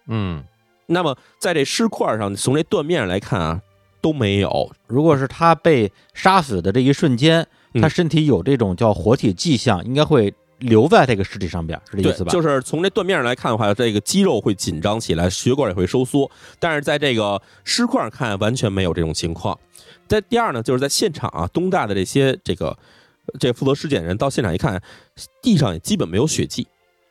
[0.08, 0.42] 嗯
[0.90, 3.62] 那么在这尸块上，从这断面上来看啊，
[4.08, 4.72] 都没有。
[4.88, 12.32] 如果是他被杀死的这一瞬间，嗯他身体有这种叫活体迹象，应该会留在这个尸体上边，是这意思，吧？
[12.32, 19.60] 就是从这断面上来看的话，这个肌肉会紧张起来，血管也会收缩，但是在这个尸块上看完全没有这种情况。
[20.08, 22.78] 在第二呢，就是在现场啊，东大的这些这个
[23.38, 24.82] 这负责尸检人到现场一看，
[25.42, 26.66] 地上也基本没有血迹，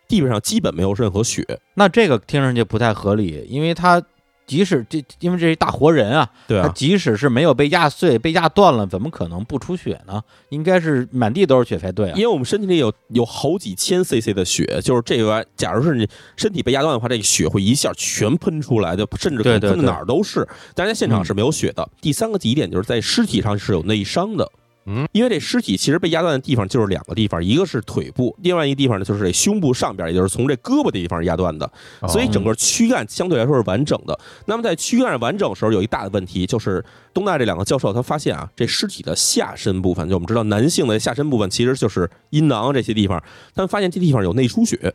[0.09, 1.45] 地面上基本没有任何血。
[1.75, 4.03] 那这个听上去不太合理，因为他
[4.47, 10.23] 即使这，因为这是一大活人啊，他对啊，即使是没有被压碎、被压断了，怎么可能不出血呢？
[10.51, 12.23] 应该是满地都是血才对啊因。
[12.23, 20.47] 为我们身体里有有好几千 CC 的血，就是这个，假如是你身体被压断的话，这个血会一下全喷出来，就甚至可能喷的哪儿都是。
[20.75, 21.89] 但是在现场是没有血的。
[22.01, 24.49] 第三个疑点就是在尸体上是有内伤的。
[24.87, 31.71] 嗯，因为这尸体其实被压断的地方就是两个地方，一个是腿部，另外一个地方呢就是这胸部上边，也就是从这胳膊的地方压断的，
[32.01, 34.19] 哦所以整个躯干相对来说是完整的。
[34.47, 43.23] 那么在躯干完整的时候，有一大的问题就是东大这两个教授他发现啊，这尸体的下身部分，就我们知道男性的下身部分其实就是阴囊这些地方，
[43.55, 44.95] 他们发现这地方有内出血。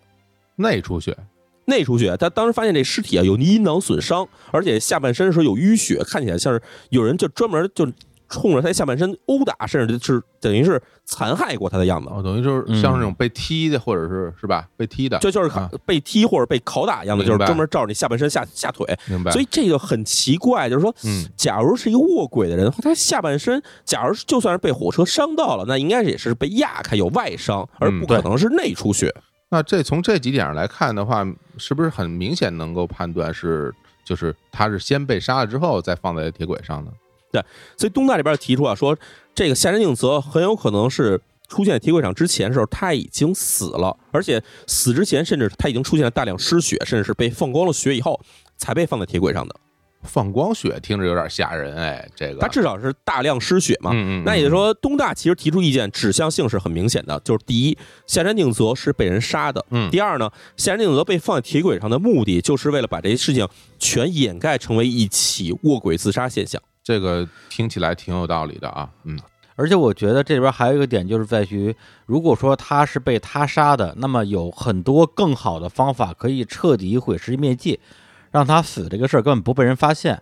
[0.57, 1.17] 内出血，
[1.65, 7.85] 内出血，他当时发现这尸体啊有阴囊损伤，而且下半身的时候有淤血，看起来像是有人就专门就
[8.31, 12.09] 冲着他下半身殴打，甚至是等于是残害过他的样子。
[12.09, 14.67] 哦，等于就是像是那种被踢的，或者是是吧？
[14.77, 19.31] 被踢的，这就是啊被踢或者被拷打一样的，就是专门照着你下半身下下腿，明白？
[19.31, 29.13] 所以这个很奇怪，就是说，嗯假如是一个卧轨的人，他下半身，假如就算是被火车伤到了，那应该也是被压开有外伤，而嗯不可能是内出血。
[29.49, 33.73] 那这从这几点上来看的话，是不是很明显能够判断是
[34.05, 36.91] 就是他是先被杀了之后再放在铁轨上的？
[37.77, 38.97] 所以东大这边提出啊，说
[39.33, 48.19] 这个夏山定则很有可能是出现在铁轨上之前的时候，他已经死了，而且死之前甚至他已经出现了大量失血，甚至是被放光了血以后
[48.57, 49.55] 才被放在铁轨上的。
[50.03, 53.91] 放光血听着有点吓人，哎，这个他至少是大量失血嘛。
[53.93, 66.59] 嗯嗯，那也就是说，东大其实提出意见，指向性是很明显的，就是第一，夏山定则是被人杀的；嗯第二呢，夏山定则被放在铁轨上的目的，就是为了把这些事情全掩盖成为一起卧轨自杀现象。
[66.83, 69.19] 这个听起来挺有道理的啊，嗯
[69.57, 71.75] 而且我觉得这边还有一个点，就是在于，
[72.07, 77.79] 如果说他是被他杀的，那么有很多更好的方法可以彻底毁尸灭迹，
[78.31, 80.19] 让他死这个事儿根本不被人发现。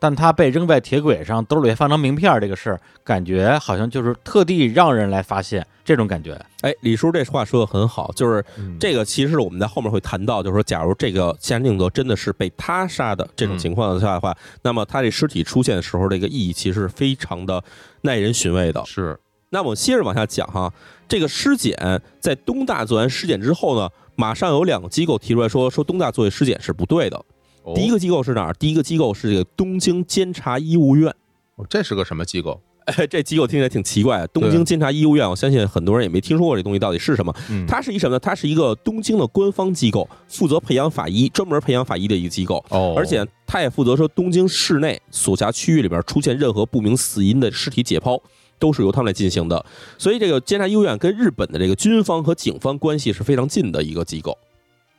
[0.00, 6.34] 但他被扔在铁轨上，兜里还放张名片儿，这个事儿感觉好像就是特地让人来发现，这种感觉。
[6.62, 17.62] 哎，李叔这话说的很好，就是嗯这个其实我们在后面会谈到，就是说，假如这个夏山定则真的是被他杀的这种情况下的话，那么他这尸体出现的时候，这个意义其实非常的
[18.00, 18.82] 耐人寻味的。
[18.86, 19.18] 是
[19.50, 20.72] 那我们接着往下讲哈，
[21.06, 21.76] 这个尸检
[22.20, 27.22] 在东大做完尸检之后呢，马上有两个机构提出来说，说东大做的尸检是不对的。
[27.62, 28.54] 哦第一个机构是哪儿？
[28.54, 31.14] 第一个机构是这个东京监察医务院。
[31.56, 32.60] 哦这是个什么机构？
[32.86, 34.26] 哎， 这机构听起来挺奇怪。
[34.28, 37.32] 东京监察医务院，我相信很多人也没听说过这东西到底是什么。
[37.50, 38.18] 嗯，它是一什么呢？
[38.18, 42.64] 它是一个东京的官方机构，负责培养法医，专门培养法医的一个机构。
[42.70, 48.20] 哦，而且它也负责说东京市内所辖区域里边出现任何不明死因的尸体解剖，
[48.58, 49.64] 都是由他们来进行的。
[49.98, 54.36] 所以这个监察医务院跟日本的这个军方和警方关系是非常近的一个机构。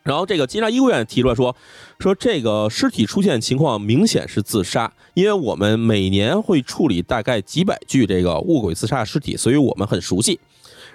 [0.03, 1.55] 然后这个金沙医务院提出来说，
[1.99, 10.39] 说这个尸体出现情况明显是自杀，因为我们每年会处理大概几百具这个卧轨自杀的尸体，所以我们很熟悉。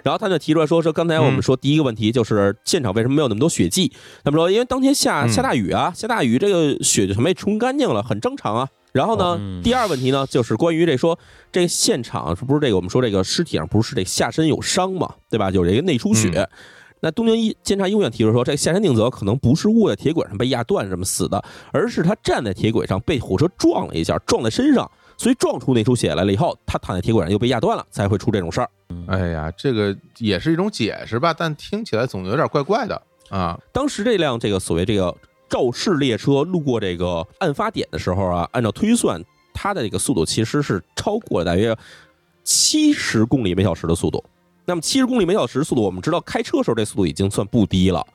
[0.03, 3.91] 然后他就提出来说，说刚才我们说第一个问题就是现场为什么没有那么多血迹？
[4.23, 8.67] 他们说，因为当天下嗯下大雨啊，下大雨，这个血就全被冲干净了，很正常啊。
[8.91, 11.17] 然后呢，嗯第二问题呢，就是关于这说
[11.51, 15.49] 这个现场是不是这个我们说这个尸体上不是这下身有伤嘛，对吧？
[15.51, 16.47] 有这个内出血。
[16.99, 28.69] 那东京一监察医院提出说，这个下山定则可能不是卧在铁轨上被压断这么死的，而是他站在铁轨上被火车撞了一下，撞在身上，所以撞出那出血来了以后，他躺在铁轨上又被压断了，才会出这种事儿。
[29.07, 33.59] 哎呀，这个也是一种解释吧，但听起来总有点怪怪的啊。
[33.71, 35.15] 当时这辆这个所谓这个
[35.47, 41.77] 肇事列车路过这个案发点的时候啊，按照推算，它的这个速度其实是超过了大约
[42.43, 44.23] 七十公里每小时的速度。
[44.67, 48.05] 那么七十公里每小时速度，我们知道开车时候这速度已经算不低了。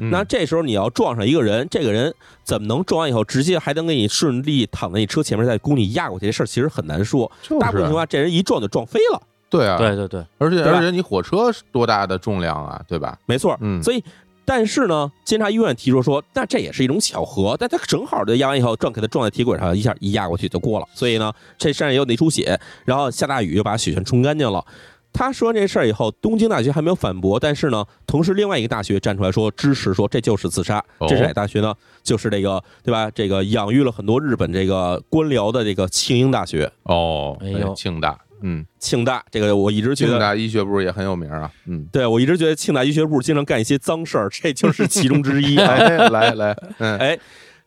[0.00, 6.26] 嗯那这时候你要撞上一个人，这个人怎么能撞完以后直接还能给你顺利躺在你车前面再攻你压过去？
[6.26, 7.30] 这事儿其实很难说。
[7.58, 9.20] 大部分情况下，这人一撞就撞飞了。
[9.50, 13.18] 对啊，对对对，而且而且你火车多大的重量啊，对吧？
[13.26, 14.02] 没错，嗯所以。
[14.50, 20.86] 但是呢，监察医院提出说，那这也是一种巧合，但他正好的压完以后，撞给他撞在铁轨上，一下一压过去就过了。
[20.94, 24.64] 所以呢，这身上也有内出血，然后下大雨又把血全冲干净了。
[25.12, 30.78] 他说完这事儿以后，东京大学还没有反驳，但是呢，同时另外一个大学站出来说支持，说这就是自杀。
[30.98, 31.74] 哦这是哪大学呢？
[32.02, 33.10] 就是这个对吧？
[33.10, 39.24] 这个养育了很多日本这个官僚的这个庆应大学，哦，哎呦庆大，嗯，庆大。
[39.30, 45.66] 这个我一直觉得，庆大医学部也很有名啊，嗯，对我一直觉得庆大医学部经常干一些脏事儿，这就是其中之一啊。
[45.74, 47.18] 哎，来来，嗯，哎，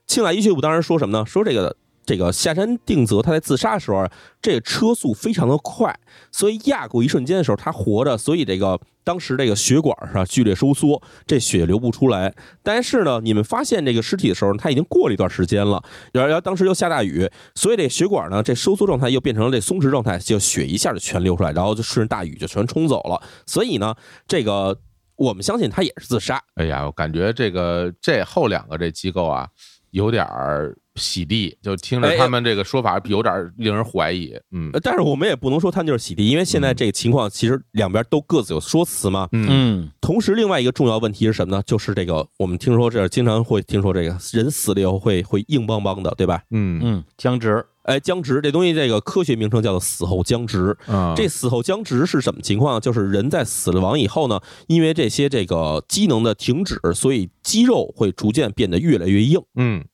[0.07, 1.25] 庆大医学部当时说什么呢？
[1.25, 1.75] 说这个
[2.05, 4.07] 这个下山定则他在自杀的时候，
[4.41, 5.97] 这个车速非常的快，
[6.31, 12.33] 所以压过一瞬间的时候他活着，所以这个当时这个血管上剧烈收缩，这血流不出来。
[12.63, 23.21] 但是呢，你们发现这个尸体的时候，他已经过了一段时间了，然后当时又下大雨，所以这血管呢这收缩状态又变成了这松弛状态，就血一下就全流出来，然后就顺着大雨就全冲走了。
[23.45, 23.95] 所以呢，
[24.27, 24.77] 这个
[25.15, 26.41] 我们相信他也是自杀。
[26.55, 29.47] 哎呀，我感觉这个这后两个这机构啊，
[29.91, 39.27] 有点儿洗地，就听着哎他们这个说法有点令人怀疑，嗯呃但是我们也不能说他们就是洗地，因为现在这个情况其实两边都各自有说辞嘛。
[39.31, 41.63] 嗯嗯同时，另外一个重要问题是什么呢？
[41.65, 46.41] 就是这个我们听说这经常会听说这个人死了以后会会硬邦邦的，对吧？
[46.49, 50.75] 嗯嗯，僵直，哎，僵直这东西，这个科学名称叫做死后僵直。
[50.87, 52.81] 嗯，这死后僵直是什么情况？
[52.81, 59.41] 就是人在死了亡以后呢，因为这些这个机能的停止，所以肌肉会逐渐变得越来越硬。
[59.55, 59.85] 嗯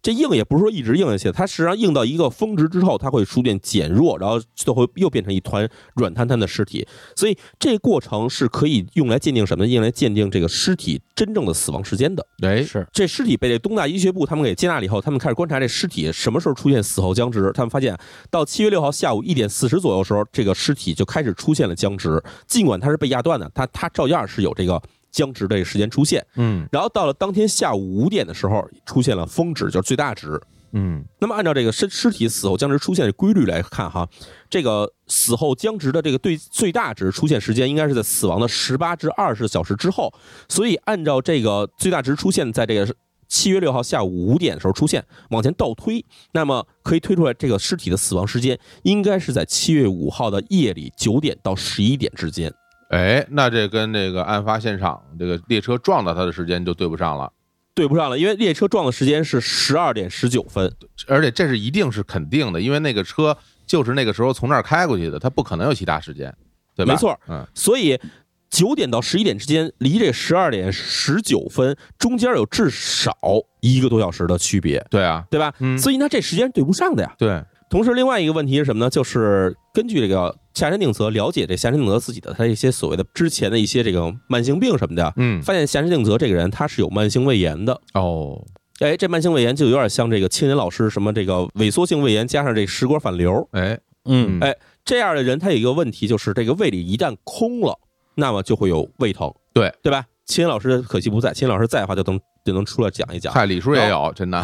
[0.00, 6.86] 这硬也不是说一直硬下去，它实际上硬到一个峰值之后，它会逐渐减弱，然后就会又变成一团软瘫瘫的尸体。
[7.16, 9.70] 所以这过程是可以用来鉴定什么呢？
[9.70, 12.24] 用来鉴定这个尸体真正的死亡时间的。
[12.42, 17.50] 哎，是这尸体被这东大医学部他们给接纳了以后，他们开始观察这尸体什么时候出现死后僵直。
[17.52, 17.96] 他们发现
[18.30, 22.22] 到七月六号下午一点四十左右的时候，这个尸体就开始出现了僵直。
[22.46, 24.80] 尽管它是被压断的，它它照样是有这个
[25.10, 26.24] 僵直的这个时间出现。
[26.36, 30.40] 嗯然后到了当天下午五点的时候，出现了峰值，就是最大值。
[30.72, 34.06] 嗯那么按照这个尸尸体死后僵直出现的规律来看，哈，
[34.50, 40.12] 这个死后僵直的这个对最大值出现时间应该是在死亡的十八至二十小时之后，
[40.46, 42.94] 所以按照这个最大值出现在这个
[43.28, 52.52] 七月六号下午五点的时候出现，往前倒推，那么可以推出来这个尸体的死亡时间应该是在七月五号的夜里九点到十一点之间。
[52.88, 57.30] 哎，那这跟这个案发现场这个列车撞到他的时间就对不上了，
[57.74, 60.72] 对不上了，因为列车撞的时间是十二点十九分，
[61.06, 66.34] 而且这是一定是肯定的，因为那个车就是那个时候从那儿开过去的，它不可能有其他时间，
[66.74, 66.94] 对吧？
[66.94, 68.00] 没错，嗯所以
[68.48, 73.14] 九点到十一点之间，离这十二点十九分中间有至少
[73.60, 75.52] 一个多小时的区别，对啊，对吧？
[75.58, 77.14] 嗯所以那，这时间对不上的呀。
[77.18, 78.90] 对，同时，另外一个问题是什么呢？
[78.90, 85.42] 就是根据这个夏山定则了解这夏山定则自己的他一些所谓的之前的一些这个慢性病什么的，嗯。
[85.42, 87.80] 发现夏山定则这个人他是有慢性胃炎的。
[87.94, 88.42] 哦，
[88.80, 94.38] 哎，这慢性胃炎就有点像这个青年老师什么这个萎缩性胃炎加上这食管反流，哎，嗯。
[94.38, 94.40] 嗯。
[94.40, 97.78] 哎这样的人他有一个问题，就是这个胃里一旦空了，
[98.14, 99.70] 那么就会有胃疼，对。
[99.82, 100.06] 对吧？
[100.24, 103.32] 秦老师可惜不在，秦老师在的话就能就能出来讲一讲。
[103.32, 104.42] 嗨，李叔也有，真的，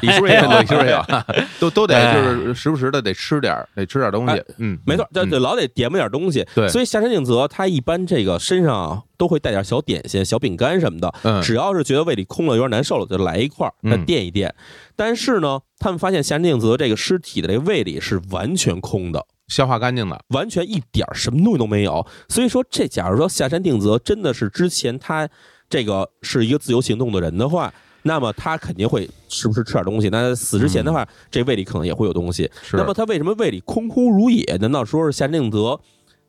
[0.00, 1.04] 李叔也有李叔也有，
[1.58, 6.46] 都都得就是时不时的得吃点儿，得吃点东西哎，嗯，没错，就嗯就老得点吧点东西。
[6.54, 11.12] 对所以下山定则他一般这个身上啊都会带点小点心、小饼干什么的。
[11.24, 14.54] 嗯只要是觉得胃里空了、有点难受了，就来一块儿，嗯再垫一垫。
[14.94, 19.26] 但是呢，他们发现下山定则这个尸体的这个胃里是完全空的。
[19.48, 25.28] 消化干净的，完全一点儿什么东西都没有，所以说这假如说下山定则真的是之前他
[25.68, 30.08] 这个是一个自由行动的人的话，那么他肯定会时不时吃点东西。
[30.10, 32.50] 那死之前的话，这胃里可能也会有东西。
[32.72, 34.56] 那么他为什么胃里空空如也？
[34.58, 35.80] 难道说是夏定泽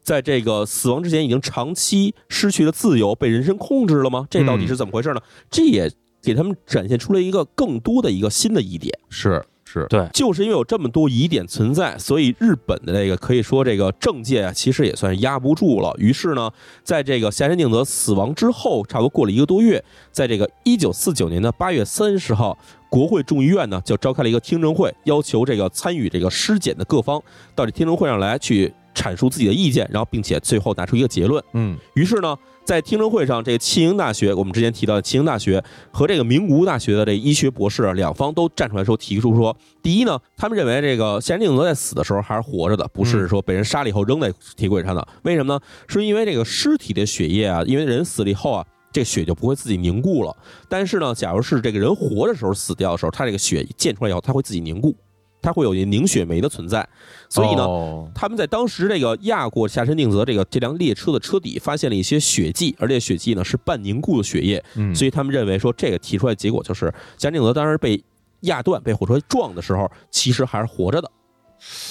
[0.02, 4.26] 在这个死亡之前已经长期失去了自由，被人身控制了吗？
[4.30, 5.22] 这到底是怎么回事呢？
[5.52, 8.98] 这也给他们展现出了一个更多的一个新的疑点。
[9.10, 15.94] 是是，对，就是因为有这么多疑点存在，所以日本的这个可以说这个政界啊，其实也算是压不住了。
[15.98, 16.50] 于是呢，
[16.84, 22.58] 在这个夏山定则死亡之后，差不多过了一个多月，在这个一九四九年的八月三十号，
[22.90, 27.22] 国会众议院呢就召开了一个听证会，要求这个参与这个尸检的各方
[27.54, 31.44] 到这听证会上来去阐述自己的意见，然后并且最后拿出一个结论。
[31.54, 32.38] 嗯于是呢，
[32.68, 45.08] 在听证会上，这个庆应大学，我们之前提到的庆应大学和这个名古屋大学的这医学博士啊两方都站出来说，提出说，第一呢，他们认为这个夏山定则在死的时候还是活着的，不是说被人杀了以后扔在铁轨上的。
[45.24, 45.60] 为什么呢？
[45.88, 48.66] 是因为这个尸体的血液啊，因为人死了以后啊。
[48.90, 50.36] 这血就不会自己凝固了，
[50.68, 54.96] 但是呢，假如是这个人活的时候死掉的时候，他这个血溅出来以后，它会自己凝固，
[55.42, 56.88] 它会有凝血酶的存在，
[57.30, 58.12] 所以呢，哦。
[58.14, 66.86] 他们在当时这个压过下山定则这个这辆列车的车底发现了一些血迹，而这些血迹呢是半凝固的血液，嗯，所以他们认为说这个提出来的结果就是
[67.18, 68.04] 下山定则当时被
[68.42, 71.10] 压断、被火车撞的时候，其实还是活着的。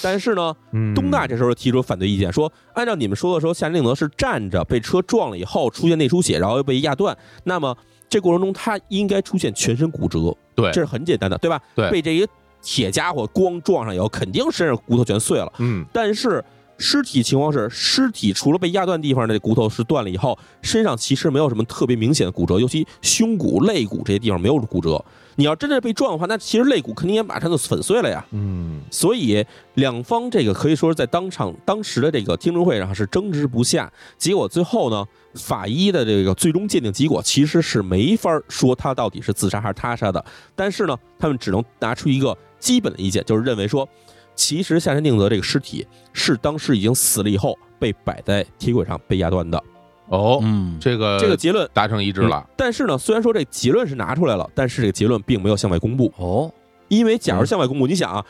[0.03, 0.95] 但是呢，嗯。
[0.95, 7.77] 东大这时候提出反对意见，说按照你们说的说下山定则是站着被车撞了以后出现内出血，然后又被压断，那么
[8.09, 10.71] 这过程中他应该出现全身骨折，对。
[10.71, 11.61] 这是很简单的，对吧？
[11.75, 11.91] 对。
[11.91, 12.29] 被这一个
[12.67, 15.53] 铁家伙光撞上以后，肯定身上骨头全碎了。
[15.61, 16.45] 嗯但是
[16.79, 25.03] 尸体情况是，尸体除了被压断地方的骨头是断了以后，身上其实没有什么特别明显的骨折，尤其胸骨、肋骨这些地方没有骨折。
[25.39, 28.25] 你要真的被撞的话，那其实肋骨肯定也马上就粉碎了呀。
[28.33, 29.45] 嗯所以
[29.75, 40.23] 两方这个可以说是在当场当时的这个听证会上是争执不下，结果最后呢，法医的这个最终鉴定结果其实是没法说他到底是自杀还是他杀的，
[40.55, 43.89] 但是呢，他们只能拿出一个基本的意见，就是认为说，
[44.35, 49.63] 其实下山定则这个尸体是当时已经死了以后被摆在铁轨上被压断的，
[50.09, 51.69] 哦，嗯，这个这个结论。
[51.73, 56.13] 达成一致了，但是呢，虽然说这结论是拿出来了，但是这个结论并没有向外公布。
[56.17, 56.53] 哦，
[56.89, 58.25] 因为假如向外公布，你想啊，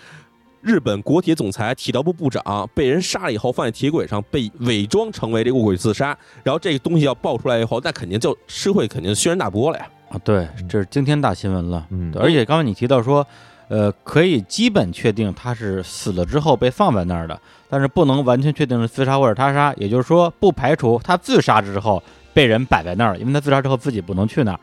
[0.60, 9.88] 日本国铁总裁、铁道部部长被人杀了以后，放在铁轨上，被伪装成为这个卧轨自杀，然后这个东西要爆出来以后，那肯定就社会肯定轩然大波了呀。
[10.08, 11.86] 啊，对，这是惊天大新闻了。
[11.90, 13.26] 嗯而且刚才你提到说，
[13.68, 22.02] 呃，可以基本确定他是死了之后被放在那儿的，但是不能完全确定是自杀或者他杀，也就是说，不排除他自杀之后
[22.32, 24.60] 被人摆在那儿，因为他自杀之后自己不能去那儿。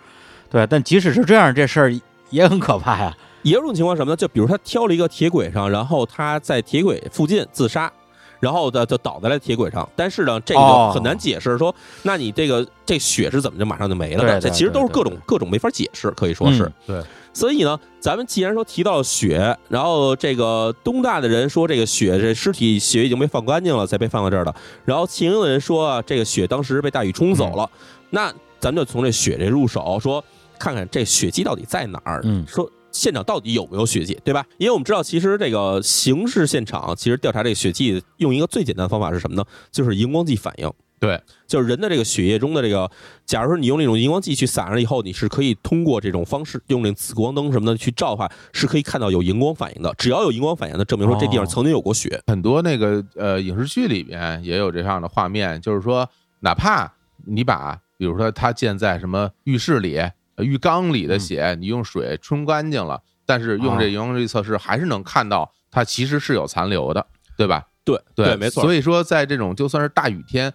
[0.49, 1.93] 对，但即使是这样，这事儿
[2.29, 3.15] 也很可怕呀。
[3.41, 4.15] 也有种情况什么呢？
[4.15, 7.91] 就比如他挑了一个铁轨上，然后他在铁轨附近自杀。
[8.43, 11.57] 然后呢，就倒在了铁轨上，但是呢，这个很难解释。
[11.57, 16.63] 说，那你这个这血是怎么就马上就没了这其实都是各种各种没法解释，可以说是。
[16.63, 24.53] 嗯对，所以呢，咱们既然说提到了血，然后这个东大的人说这个血这尸体血已经被放干净了，才被放到这儿的。
[24.83, 27.69] 然后庆应的人说啊，这个血当时被大雨冲走了。
[28.09, 28.29] 那
[28.59, 30.21] 咱们就从这血这入手，说
[30.59, 32.19] 看看这血迹到底在哪儿。
[32.25, 34.45] 嗯说现场到底有没有血迹，对吧？
[34.57, 39.43] 因为我们知道，其实这个刑事现场其实调查这个血迹，用一个最简单的方法是什么呢？
[39.71, 40.71] 就是荧光剂反应。
[40.99, 42.89] 对，就是人的这个血液中的这个，
[43.25, 49.93] 假如说你用那种荧光剂去撒上以后，你是可以通过这种方式，用那种紫光灯什么的去照的话，是可以看到有荧光反应的。
[49.97, 52.21] 只要有荧光反应的，证明说这地方哦曾经有过血。
[52.27, 56.07] 很多那个呃影视剧里边也有这样的画面，就是说，
[56.39, 56.89] 哪怕
[57.25, 67.05] 你把比如说它建在什么浴室里、呃浴缸里的血，你用水冲干净了，但是用这啊荧光剂测试还是能看到它其实是有残留的，
[67.37, 67.65] 对吧？
[67.85, 68.63] 对对，没错。
[68.63, 70.51] 所以说，在这种就算是大雨天，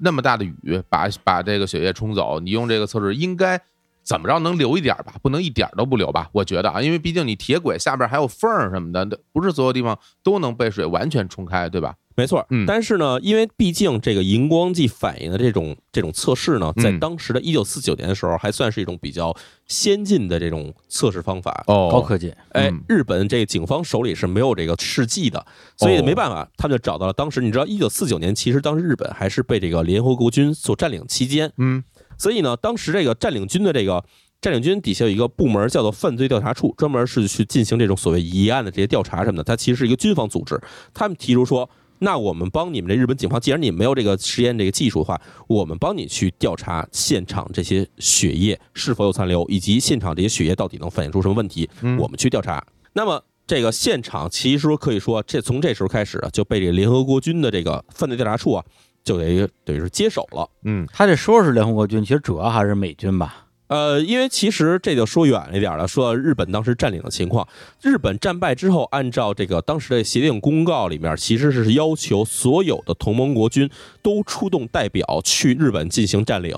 [0.00, 3.60] 那么大的雨把把这个血液冲走，你用这个测试应该
[4.02, 5.14] 怎么着能留一点儿吧？
[5.22, 6.28] 不能一点儿都不留吧？
[6.32, 11.94] 我觉得啊，因为毕竟你铁轨下边还有缝儿什么的，不是所有地方都能被水完全冲开，对吧？
[12.14, 19.34] 没错，嗯但是呢，因为毕竟这个荧光剂反应的这种这种测试呢，在嗯当时的一九四九年的时候，还算是一种比较
[19.66, 21.64] 先进的这种测试方法。
[21.66, 25.44] 哦，高科技，哎嗯，日本这个警方手里是没有这个试剂的，
[25.76, 31.82] 所以哦没办法，他们就找到了当时你知道，一九四九年其实当时日本还是被这个联合国军所占领期间，嗯
[32.18, 34.04] 所以呢，当时这个占领军的这个
[34.40, 39.44] 占领军底下有一个部门叫做犯罪调查处，专门是去进行这种所谓疑案的这些调查什么的。
[39.44, 40.60] 它其实是一个军方组织，
[40.92, 41.68] 他们提出说，
[42.02, 52.64] 那我们帮你们这日本警方，既然你们没有这个实验这个技术的话，我们帮你去调查现场这些血液是否有残留，以及现场这些血液到底能反映出什么问题，嗯我们去调查。
[52.92, 53.22] 那么。
[53.44, 58.64] 这个现场其实可以说，这从这时候开始啊，就被这联合国军的这个犯罪调查处啊，
[59.02, 60.48] 就得等于是接手了。
[60.62, 63.48] 嗯他这说是联合国军，其实主要还是美军吧？
[63.72, 67.48] 呃，因为其实这就说远了一点了，说日本当时占领的情况。
[67.80, 73.70] 日本战败之后，按照这个当时的协定公告里面，其实是要求所有的同盟国军
[74.02, 76.54] 都出动代表去日本进行占领。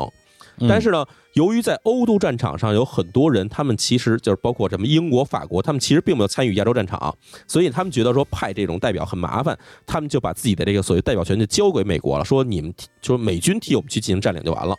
[0.58, 1.04] 嗯但是呢，
[1.34, 14.76] 由于在欧洲战场上有很多人，他们其实就是包括什么英国、法国，他们其实并没有参与亚洲战场，所以他们觉得说派这种代表很麻烦，他们就把自己的这个所谓代表权就交给美国了，说你们替说美军替我们去进行占领就完了。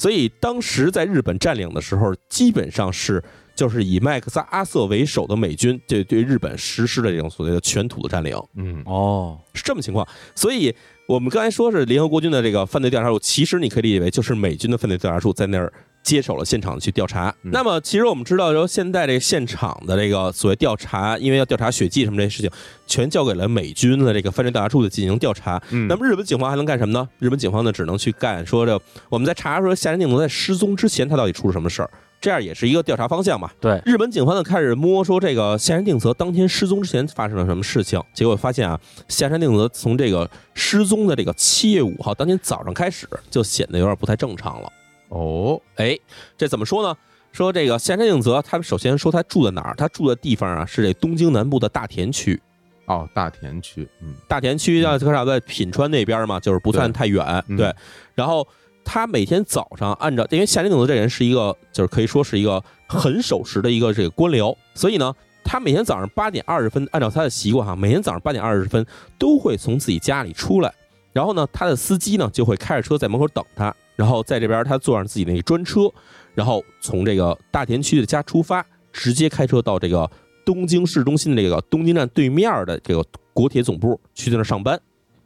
[0.00, 3.22] 所以当时在日本占领的时候，基本上是
[3.54, 8.34] 就是以麦克萨阿瑟为首的美军对对日本实施了这种所谓的全土的占领。
[8.54, 10.08] 嗯哦，是这么情况。
[10.34, 10.74] 所以
[11.06, 15.70] 我们刚才说是联合国军的这个犯罪调查处，其实你可以理解为就是美军的犯罪调查处在那儿
[16.02, 17.34] 接手了现场去调查。
[17.42, 22.50] 嗯那么其实我们知道说，现在这个现场的这个所谓调查，因为要调查血迹什么这些事情，
[22.86, 25.60] 全交给了美军的这个犯罪调查处的进行调查。
[25.70, 27.08] 嗯，那么日本警方还能干什么呢？
[27.18, 31.90] 日本警方呢只能去干说这我们在查说夏山定则在失踪之前他到底出了什么事儿，
[32.20, 33.50] 这样也是一个调查方向嘛。
[33.60, 38.78] 对，日本警方呢开始摸说这个下山定则当天失踪之前发生了什么事情，结果发现啊，
[39.08, 44.68] 下山定则从这个失踪的这个七月五号当天早上开始，就显得有点不太正常了。
[45.10, 45.96] 哦，哎，
[46.36, 46.96] 这怎么说呢？
[47.32, 49.74] 说这个下山定则，他首先说他住在哪儿？
[49.76, 52.40] 他住的地方啊是这东京南部的大田区。
[52.86, 57.24] 哦，大田区，嗯大田区啊，至少在品川那边嘛，就是不算太远。
[57.46, 57.72] 嗯对，
[58.16, 58.44] 然后
[58.84, 68.84] 他每天早上按照，因为夏林定则这人是一个，就是可以说是一个很守时的一个这个官僚，所以呢，他每天早上八点二十分，按照他的习惯哈，每天早上八点二十分
[69.18, 70.74] 都会从自己家里出来，
[71.12, 75.90] 然后呢，他的司机呢就会开着车在门口等他，然后在这边他坐上自己那专车，
[76.34, 80.10] 然后从这个大田区的家出发，直接开车到这个
[80.44, 84.80] 东京市中心的这个东京站对面的这个国铁总部去在那儿上班。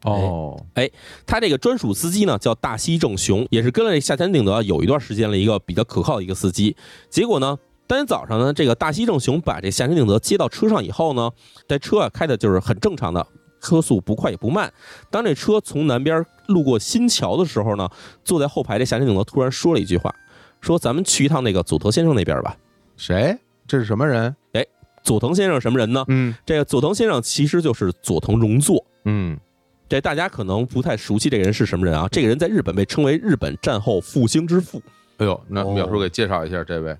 [0.04, 0.90] 哦，哎
[1.24, 6.76] 他这个专属司机呢叫大西正雄，也是跟了夏田定德有一段时间了一个比较可靠的一个司机。
[7.08, 11.30] 结果呢，当天早上呢，这个大西正雄把这夏田定德接到车上以后呢，
[11.66, 13.26] 这车啊开的就是很正常的，
[13.64, 14.70] 车速不快也不慢。
[15.10, 17.88] 当这车从南边路过新桥的时候呢，
[18.22, 20.14] 坐在后排的夏田定则突然说了一句话，
[20.60, 22.54] 说：“咱们去一趟那个佐藤先生那边吧。
[22.96, 23.36] 谁？
[23.66, 24.64] 这是什么人？”哎
[25.02, 26.04] 佐藤先生什么人呢？
[26.08, 28.84] 嗯这个佐藤先生其实就是佐藤荣作。
[29.04, 29.38] 嗯，
[29.86, 32.08] 这大家可能不太熟悉这个人是什么人啊？
[32.10, 34.80] 这个人在日本被称为日本战后复兴之父。
[35.18, 36.96] 哎呦，那哦淼叔给介绍一下这位。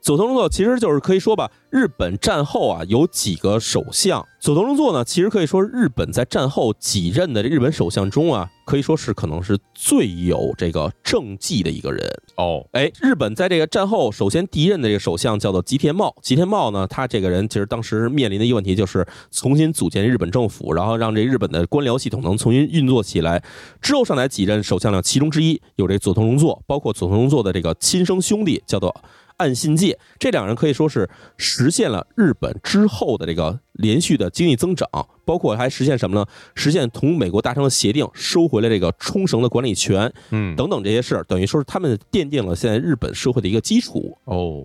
[0.00, 12.08] 佐藤荣作其实就是可以说吧，日本战后啊有几个首相，佐藤荣作呢，其实可以说日本在战后几任的这日本首相中啊，可以说是可能是最有这个政绩的一个人。
[12.36, 16.14] 哦，哎，日本在这个战后，首先第一任的这个首相叫做吉田茂。
[16.22, 23.42] 吉田茂呢，他这个人其实当时面临的一个问题就是重新组建日本政府，然后让这日本的官僚系统能重新运作起来。
[23.80, 28.94] 之后上来几任首相呢，其中之一有这佐藤荣作，包括佐藤荣作的这个亲生兄弟叫做
[29.38, 34.88] 岸信介，这两人可以说是实现了日本之后的这个连续的经济增长，
[35.24, 36.26] 包括还实现什么呢？
[36.54, 44.16] 实现同美国达成了协定，收回了这个冲绳的管理权，嗯，等等这些事儿，等于说是他们奠定了现在日本社会的一个基础。
[44.24, 44.64] 哦，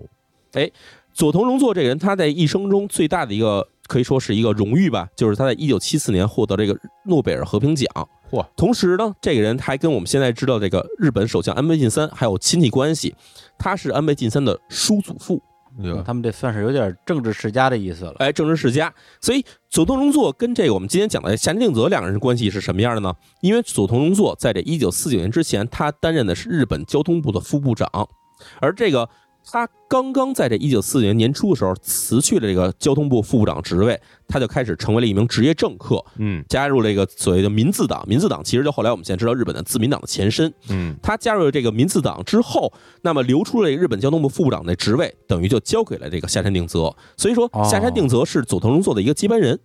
[0.52, 0.70] 哎
[1.12, 7.86] 佐藤荣作这个人，他在一生中最大的一个可以说是一个荣誉吧，就是他在一九七四年获得这个诺贝尔和平奖。
[8.32, 8.44] 嚯！
[8.56, 13.14] 同时呢，这个人还跟我们现在知道这个日本首相安倍晋三还有亲戚关系，
[13.58, 15.40] 他是安倍晋三的叔祖父。
[16.04, 18.14] 他们这算是有点政治世家的意思了。
[18.18, 18.92] 哎，政治世家。
[19.22, 23.14] 所以佐藤荣作跟这个我们今天讲的夏田定则两个人关系是什么样的呢？
[23.40, 27.88] 因为佐藤荣作在这一九四九年之前，他担任的是日本交通部的副部长，
[28.60, 29.08] 而这个
[29.50, 38.04] 他刚刚在这一九四九年年初的时候辞去了这个交通部副部长职位，他就开始成为了一名职业政客，嗯加入了一个所谓的民自党。
[38.06, 40.52] 民自党其实就后来我们现在知道日本的自民党的前身。
[40.70, 42.72] 嗯他加入了这个民自党之后，
[43.02, 46.94] 那么留出了日本交通部副部长的职位，等于就交给了这个下山定则。
[47.16, 49.58] 所以说哦，下山定则是佐藤荣作的一个接班人。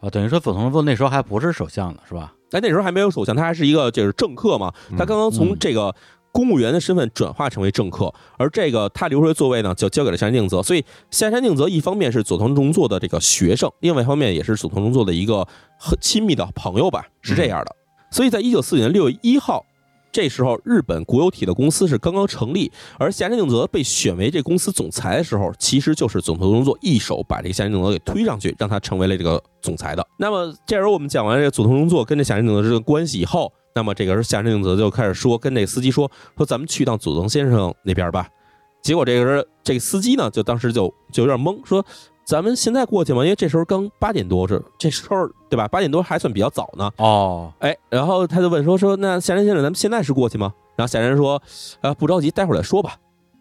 [0.00, 2.34] 啊，等于说佐藤荣作那时候还不是首相呢，是吧？
[2.48, 5.92] 但那时候还没有首相，他还是一个就是政客嘛，他刚刚从嗯这个
[6.36, 10.62] 公务员的身份转化成为政客，而这个他留出来的座位呢，就交给了下山定则。
[10.62, 15.48] 所以下山定则一方面是佐藤荣作的这个学生，另外一方面也是佐藤荣作的一个
[15.80, 17.74] 很亲密的朋友吧，是这样的。
[18.10, 19.64] 所以在一九四九年六月一号。
[20.12, 30.06] 这时候，日本国有体的公司是刚刚成立，而下山定则被选为这公司总裁的时候，其实就是佐藤荣作一手把这个下山定则给推上去，让他成为了这个总裁的。
[30.18, 38.26] 那么这时候我们讲完这个佐藤荣作跟这下山定则这个关系以后，那么这个时候下山定则就开始说，跟这个司机说说咱们去趟佐藤先生那边吧。
[38.80, 41.84] 结果这个时候这个司机呢，就当时就就有点懵，说
[42.24, 43.22] 咱们现在过去吗？
[43.22, 45.68] 因为这时候刚八点多，这这时候对吧？
[45.68, 46.90] 八点多还算比较早呢。
[46.96, 50.54] 哦，哎，然后他就问说说那夏山先生，咱们现在是过去吗？
[50.74, 51.42] 然后夏山说，
[51.82, 52.96] 啊不着急，待会儿再说吧。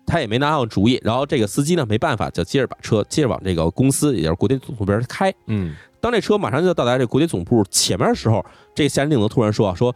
[0.06, 1.00] 他也没拿上主意。
[1.02, 5.34] 然后这个司机呢，没办法，就接着把车接着往这个公司，也就是国铁总部边开。
[5.48, 8.46] 嗯当这车马上就要到达这国铁总部前面的时候，
[8.76, 9.96] 这个夏山定则突然说啊，说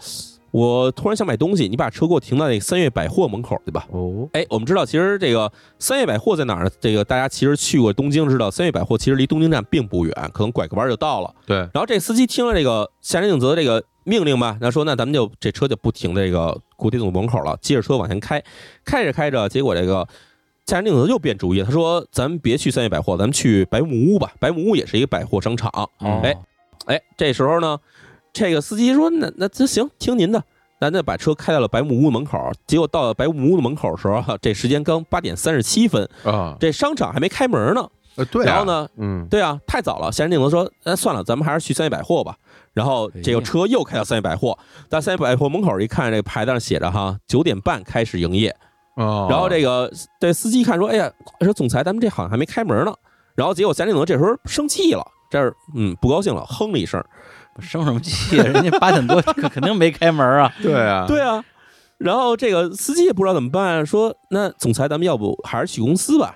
[0.52, 3.86] 我突然想买东西，你把车给我停到那个三月百货门口，对吧？
[3.92, 6.72] 哦，哎，我们知道，其实这个三月百货在哪儿呢？
[6.80, 11.32] 这个大家其实去过东京，知道三月百货其实离东京站并不远，可能拐个弯儿就到了。
[11.46, 18.44] 对，然后这司机听了这个夏山定则这个命令吧，那说那咱们就这车就不停这个国铁总部门口了，接着车往前开，
[18.84, 20.08] 开着开着，结果这个
[20.66, 25.70] 夏山定则又变主意了，他说咱们别去三月百货，咱们去白木屋吧，白木屋也是一个百货商场。
[26.00, 26.36] 哦哎
[26.86, 27.78] 哎，这时候呢，
[28.34, 30.44] 这个司机说那那这行，听您的。
[30.82, 37.86] 那那把车开到了白木屋门口，结果到了白木屋的门口的时候，这时间刚八点三十七分，啊，这商场还没开门呢。
[38.16, 40.12] 呃对啊，然后呢，嗯对啊，太早了。
[40.12, 42.36] 夏山定则说：“那算了，咱们还是去三月百货吧。”
[42.74, 44.58] 然后这个车又开到三月百货，
[44.90, 48.56] 到三月百货门口一看，这个牌子上写着哈九点半开始营业。
[48.96, 51.12] 哦，然后这个这司机一看说：“哎呀，
[51.42, 52.94] 说总裁，咱们这好像还没开门呢。”
[53.36, 57.04] 然后结果夏山定则这时候生气了，这儿嗯不高兴了，哼了一声。
[57.62, 58.36] 生什么气？
[58.38, 60.54] 人家八点多肯肯定没开门啊。
[60.62, 61.44] 对啊，对啊，
[61.98, 66.36] 然后这个司机也不知道怎么办，说：“那总裁，咱们要不还是去公司吧？”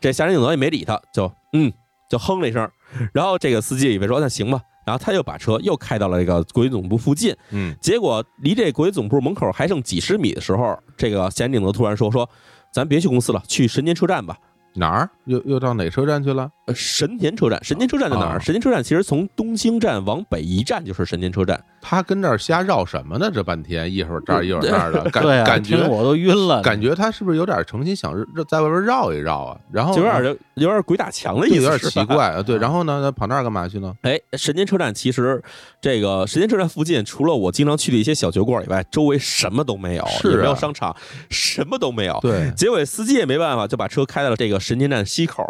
[0.00, 1.72] 这夏山定则也没理他，就嗯
[2.08, 2.70] 就哼了一声。
[3.12, 7.36] 然后这个司机以为说：“那行吧。”然后他又把车又开到了这个国铁总部附近。
[7.50, 12.28] 嗯结果离这国铁总部门口还剩几十米的时候，这个夏山定则突然说：“说
[12.72, 14.38] 咱别去公司了，去神间车站吧。
[14.78, 16.50] 哪儿又又到哪车站去了？
[16.66, 18.36] 呃，神田车站，神田车站在哪儿？
[18.36, 21.62] 哦神田车站其实从东京站往北一站就是神田车站。
[21.80, 23.30] 他跟这儿瞎绕什么呢？
[23.32, 26.60] 这半天一会儿这儿一会儿那儿的，感啊，感觉我都晕了。
[26.62, 29.58] 感觉他是不是有点诚心想绕在外边绕一绕啊？
[29.70, 32.42] 然后就有点有点鬼打墙的意思，有点奇怪啊。
[32.42, 33.94] 对，然后呢，他跑那儿干嘛去呢？
[34.02, 35.42] 哎，神田车站其实
[35.80, 40.94] 这个神田车站附近，除了我经常去的一些小酒馆以外，周围什么都没有，是啊也没有商场，
[41.30, 42.18] 什么都没有。
[42.20, 45.42] 对，结尾司机也没办法，就把车开到了这个神经站西口，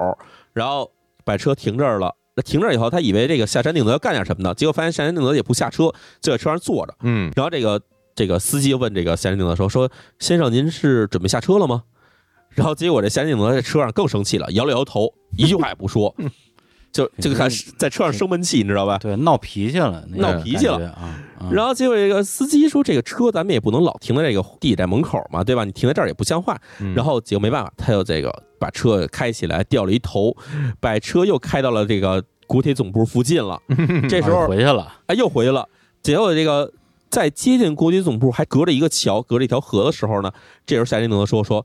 [0.53, 0.93] 然后
[1.25, 2.15] 把车停这儿了。
[2.37, 4.55] 那停这儿以后，他以为这个下山定则要干点什么呢？
[4.55, 6.95] 结果发现下山定则也不下车，就在车上坐着。
[7.03, 7.83] 嗯然后这个
[8.15, 9.91] 这个司机问这个下山定则说：“说
[10.21, 11.83] 先生，您是准备下车了吗？”
[12.51, 16.15] 然后结果这下山定德在车上更生气了，摇了摇头，一句话也不说，
[16.91, 18.99] 就就看在车上生闷气，你知道吧？
[18.99, 20.99] 对闹脾气了，那个闹脾气了
[21.53, 25.65] 然后结果这个司机说：“这个车咱们也不能老停在这个地铁站门口嘛，对吧？
[25.65, 30.37] 你停在这儿也不像话。”嗯然后结果没办法，他又这个把车开起来，掉了一头，
[30.81, 33.61] 把车又开到了这个国铁总部附近了。
[34.09, 35.69] 这时啊候回去了，哎，又回去了。
[36.03, 36.73] 结果这个
[37.09, 40.33] 在接近国铁总部还隔着一个桥，隔着一条河的时候呢，
[40.67, 41.65] 这时候夏金德说：“说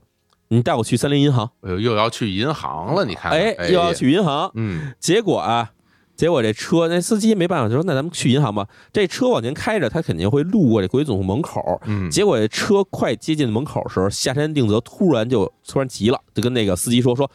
[0.54, 1.50] 你带我去三菱银行。
[1.62, 4.50] 哎呦又要去银行了，你看，哎，又要，去银行。
[4.54, 5.72] 嗯结果啊，
[6.16, 11.80] 结果这车那司机没办法，就说：“那咱们去银行吧。”这车往前开着，他肯定会路过这国际总部门口。
[11.86, 17.30] 嗯，结果这车快接近门口的时候，下山定则突然就突然急了，就跟那个司机说：“说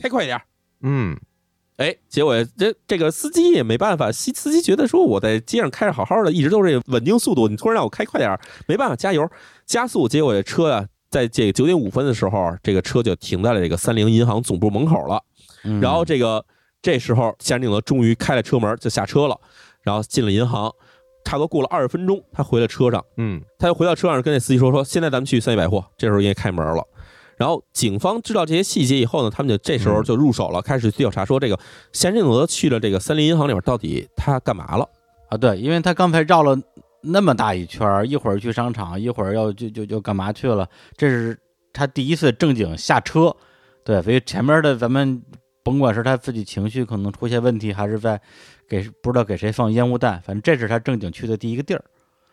[0.00, 0.40] 开快点。”
[0.82, 1.18] 嗯
[1.78, 8.38] 哎，结果这这个司机也没办法，司司机觉得说我在街上开着好好的，一直都是稳定速度，你突然让我开快点儿，
[8.68, 9.28] 没办法加油
[9.66, 15.22] 加速，结果这车啊，在这个九点五分的时候，这个车就停在了这个三菱银行总部门口了。
[15.64, 16.44] 嗯然后这个
[16.80, 19.38] 这时候夏定则终于开了车门就下车了，
[19.82, 20.74] 然后进了银行，
[21.24, 26.82] 差不多过了二十分钟，他回了车上，嗯他就回到车上跟那司机说说，现在咱们去三一百货，这时候应该开门了。
[27.36, 31.58] 然后警方知道这些细节以后呢，他们就这时候就入手了，开始调查说这个
[31.92, 34.88] 夏定则去了这个三菱银行里面到底他干嘛了？
[35.28, 36.56] 啊，对，因为他刚才绕了
[37.02, 41.38] 那么大一圈儿，一会儿去商场，一会儿要就就就干嘛去了，这是
[41.72, 43.34] 他第一次正经下车，
[43.84, 45.22] 对，所以前面的咱们
[45.64, 48.20] 甭管是他自己情绪可能出现问题，还是在
[48.68, 51.84] 给不知道给谁放烟雾弹，反正这是他正经去的第一个地儿。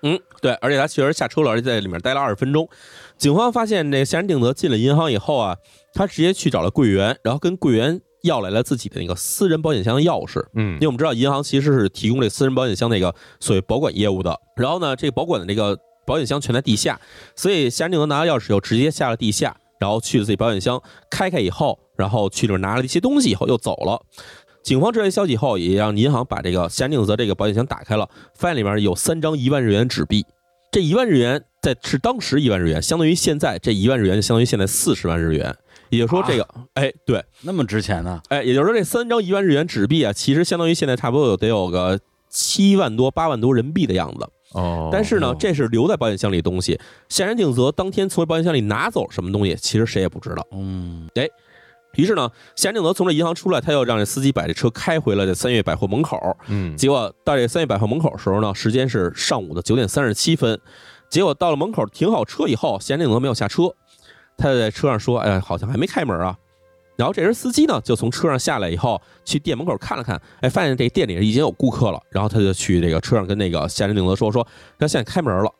[0.01, 2.69] 嗯，对，而且他确实下车了，而且在里面待了二十分钟。
[3.17, 5.57] 警方发现这个夏仁定则进了银行以后啊，
[5.93, 10.43] 他直接去找了柜员，然后跟柜员要来了自己的那个私人保险箱的钥匙。
[10.53, 16.99] 嗯因为我们知道银行其实是提供这私人保险箱那个所谓保管业务的，然后呢，这个保管的这个保险箱全在地下，
[17.35, 24.01] 所以夏山定拿到钥匙以后直接下了地下，然后去了自己保险箱，开开以后，然后去里面拿了一些东西以后又走了。
[24.61, 30.25] 警方知道这消息以后，也让银行把这个夏山定则这个保险箱打开了，发现里面有三张一万日元纸币，
[30.71, 35.55] 这一万日元在是当时一万日元，相当于现在这一万日元就相当于现在四十万日元，
[35.89, 38.21] 也就是说这个，哎，对，那么值钱呢？
[38.29, 44.27] 哎，也就是说这三张一万日元纸币啊，其实相当于现在差不多有得有个七万多、八万多人民币的样子。
[44.53, 46.79] 哦，但是呢哦，这是留在保险箱里的东西。
[47.07, 50.45] 夏山定则当天从保险箱里拿走什么东西，其实谁也不知道。
[50.51, 51.27] 嗯哎
[51.95, 56.19] 于是呢，夏山定则从这银行出来，他又让这司机把这车开回了这三月百货门口。
[56.47, 60.59] 嗯结果到这三月百货门口的时候呢，时间是上午的九点三十七分。
[61.09, 63.73] 结果到了门口停好车以后，夏山定则没有下车，
[64.39, 66.35] 他在车上说：“哎呀，好像还没开门啊。”
[66.95, 72.01] 然后这人司机呢，就从车上下来以后，去店门口看了看，哎，发现这店里已经有顾客了。
[72.09, 74.45] 然后他就去这个车上跟那个夏山定则说：“说
[74.77, 75.51] 他现在开门了。”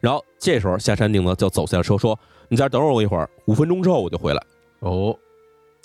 [0.00, 2.18] 然后这时候夏山定则就走下了车，说
[2.48, 4.42] ：“你在这等我一会儿，五分钟之后我就回来。”
[4.80, 5.16] 哦，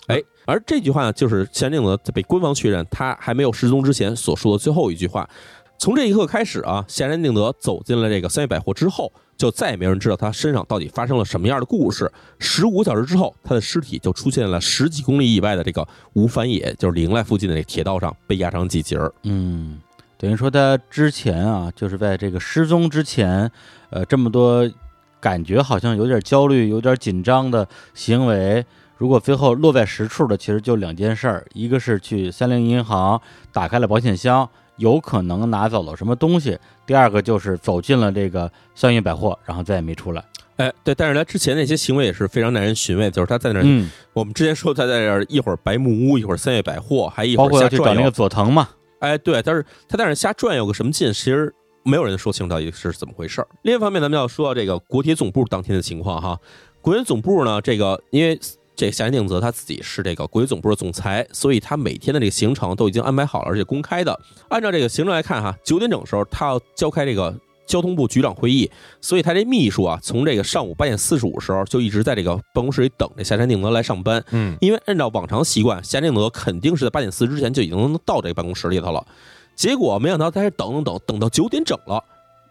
[0.08, 5.30] 哎，而这句话呢，就是夏山定则在被官方确认他还没有失踪之前所说的最后一句话。
[5.78, 12.12] 从这一刻开始啊，夏山定德走进了这个三月百货之后，就再也没有人知道他身上到底发生了什么样的故事。
[12.40, 19.14] 十五个小时之后，他的尸体就出现了十几公里以外的这个无反野，就是灵濑附近的这个铁道上，被压成几截儿。
[19.24, 19.80] 嗯，
[20.18, 23.52] 等于说他之前啊，就是在这个失踪之前，
[23.90, 24.68] 呃，这么多
[25.20, 28.66] 感觉好像有点焦虑、有点紧张的行为，
[28.98, 33.22] 如果最后落在实处的，其实就两件事儿，一个是去三菱银行
[33.52, 36.56] 打开了保险箱，有可能拿走了什么东西；
[36.86, 40.24] 第二个就是走进了这个三元百货，然后再也没出来。
[40.58, 48.10] 哎，对，但是他之前那些行为也是非常耐人寻味，就是他在那儿，嗯，我们之前说他在那儿一会儿白木屋，一会儿三月百货，还一会儿瞎转悠要去找那个。
[48.10, 48.70] 佐藤嘛。
[49.00, 51.54] 哎，对，但是他在那儿瞎转悠个什么劲，其实
[51.84, 53.48] 没有人说清到底是怎么回事儿。
[53.64, 56.40] 另一方面，咱们要说到这个国铁总部当天的情况哈。
[56.80, 58.40] 国铁总部呢，这个因为
[58.76, 64.20] 这夏山定则他自己是这个国际总部的总裁，所以他每天的这个行程都已经安排好了，而且公开的。
[64.50, 67.34] 按照这个行程来看哈，九点整的时候他要召开这个
[67.66, 68.70] 交通部局长会议，
[69.02, 74.24] 所以他这秘书啊，从这个上午八点四十五时候就一直在这个办公室里等着夏山定则来上班。
[74.32, 79.06] 嗯因为按照往常习惯，夏定则肯定是在八点四之前就已经到这个办公室里头了。
[79.56, 82.04] 结果没想到，在这等等等等到九点整了，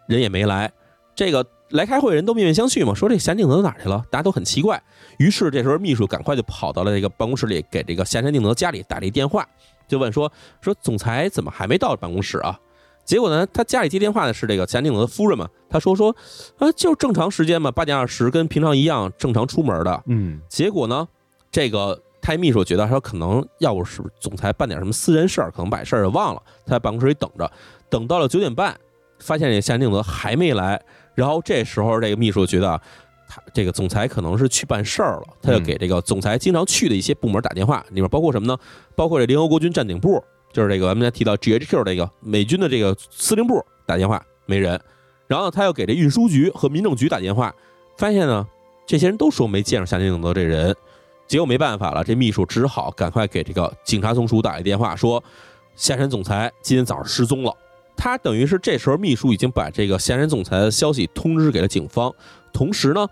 [0.07, 0.71] 人也没来。
[1.15, 1.45] 这个
[1.75, 4.03] 来开会人都面面相觑嘛，说这夏定则哪儿去了？
[4.09, 4.81] 大家都很奇怪。
[5.17, 9.47] 于是这时候秘书赶快就跑到了这个办公室里，给这个夏山定则家里打了一电话，
[9.87, 12.59] 就问说说总裁怎么还没到办公室啊？
[13.05, 16.15] 结果呢，他家里接电话的是这个夏山定则的夫人嘛，他说说
[16.57, 20.03] 啊，就是正常时间嘛，八点二十跟平常一样正常出门的。
[20.07, 21.07] 嗯结果呢，
[21.51, 27.51] 这个太秘书觉得说可能要不是总裁办点什么私人事儿，可能把事儿给忘了，他在办公室里等着，
[27.89, 28.75] 等到了九点半，
[29.19, 30.81] 发现这夏定则还没来，
[31.15, 32.79] 然后这时候这个秘书觉得。
[33.27, 38.55] 他这个总裁可能是去办事儿了，他就给这个总裁经常去的一些部门打电话，里面包括什么呢？
[38.95, 44.79] 包括这联合国军战警部，就是这个咱们才提到 GHQ 这个美军的这个司令部打电话没人，
[45.25, 47.51] 然后，他又给这运输局和民政局打电话，
[47.97, 48.47] 发现呢，
[48.85, 50.75] 这些人都说没见着夏定则这人，
[51.25, 55.21] 结果没办法了，这秘书只好赶快给这个警察总署打一电话，说
[55.75, 57.51] 夏山总裁今天早上失踪了。
[57.95, 62.13] 他等于是这时候秘书已经把这个夏山总裁的消息通知给了警方，
[62.53, 63.07] 同时呢，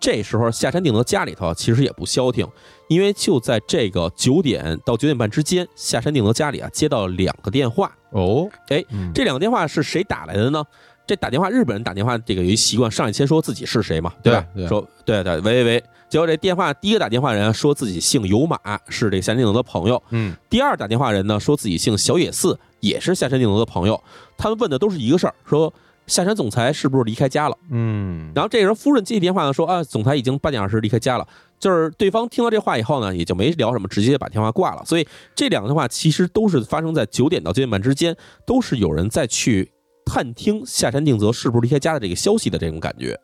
[0.00, 2.46] 这时候夏山定德家里头其实也不消停，
[2.88, 9.10] 因为就在这个九点到九点半之间，夏山定德家里啊接到了两个电话，哦，哎嗯。
[9.14, 10.64] 这两个电话是谁打来的呢？
[11.06, 14.46] 这打电话，日本人打电话，这个有一习惯，上来先说自己是谁嘛，对吧？
[14.54, 14.68] 对对。
[14.68, 15.84] 说对对，喂喂喂。
[16.08, 18.58] 结果这电话第一个打电话人说自己姓有马，
[18.88, 20.34] 是这夏山定德的朋友；嗯。
[20.50, 24.02] 第二打电话人呢说自己姓小野寺，也是下山定则的朋友。
[24.36, 25.72] 他们问的都是一个事儿，说
[26.06, 27.56] 下山总裁是不是离开家了？
[27.70, 31.26] 嗯，然后这时候夫人接起电话呢，说啊，总裁已经八点二十离开家了。
[31.58, 34.84] 就是对方听到这话以后呢，也就没聊什么，直接把电话挂了。
[34.84, 38.16] 所以这两个电话其实都是发生在九点到九点半之间，
[38.46, 39.72] 都是有人在去
[40.06, 43.18] 探听下山定则是不是离开家的这个消息的这种感觉。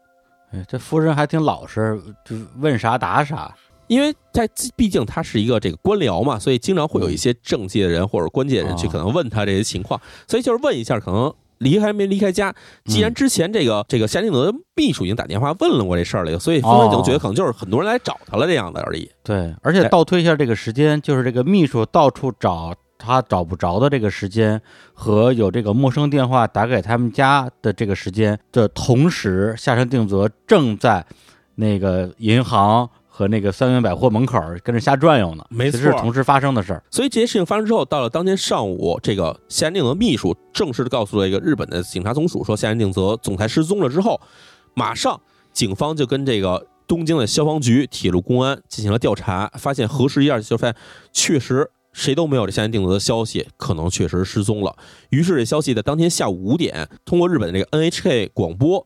[0.51, 3.55] 哎，这夫人还挺老实，就问啥答啥。
[3.87, 11.33] 因为在毕竟他是一个这个官僚嘛，所以经常会有一些政界的人或者官界的人去哦可能问他这些情况，所以就是问一下可能。
[11.59, 12.53] 离开没离开家？
[12.85, 19.09] 既然之前这个这个夏定则的秘书已经打电话问了我这事儿了，所以夫人可能觉得可能就是很多人来找他了这样的而已。
[19.23, 24.61] 对，而且哎倒推一下这个时间，就是这个秘书到处找他找不着的这个时间，
[24.93, 31.07] 和有这个陌生电话打给他们家的这个时间的同时，夏山定则正在
[31.55, 36.83] 那个银行和那个三元百货门口跟着瞎转悠呢，没错是同时发生的事儿。
[36.91, 44.21] 所以这些事情发生之后，到了当天上午，这个夏仁定则秘书正式的告诉了一个日本的警察总署说夏仁定则总裁失踪了之后，
[44.75, 45.21] 马上
[45.53, 50.77] 警方就跟这个东京的消防局、铁路公安进行了调查，发现核实一下，就发现
[51.13, 54.75] 确实谁都没有这夏仁定则的消息，可能确实失踪了。
[55.11, 58.85] 于是这消息在当天下午五点，通过日本的这个 NHK 广播。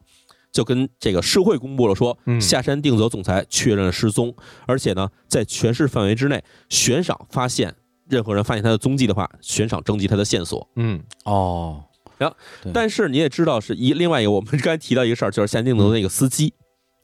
[0.53, 2.40] 就跟这个社会公布了说，嗯。
[2.40, 4.34] 下山定则总裁确认了失踪，
[4.66, 7.74] 而且呢，在全市范围之内，悬赏发现
[8.09, 10.68] 任何人发现他的踪迹的话，悬赏征集他的线索。
[10.76, 11.03] 嗯。
[11.24, 11.84] 哦，
[12.18, 12.32] 行
[12.72, 16.53] 但是你也知道，是一另外一个我们刚才提到一个事儿，就是夏山定则的那个司机，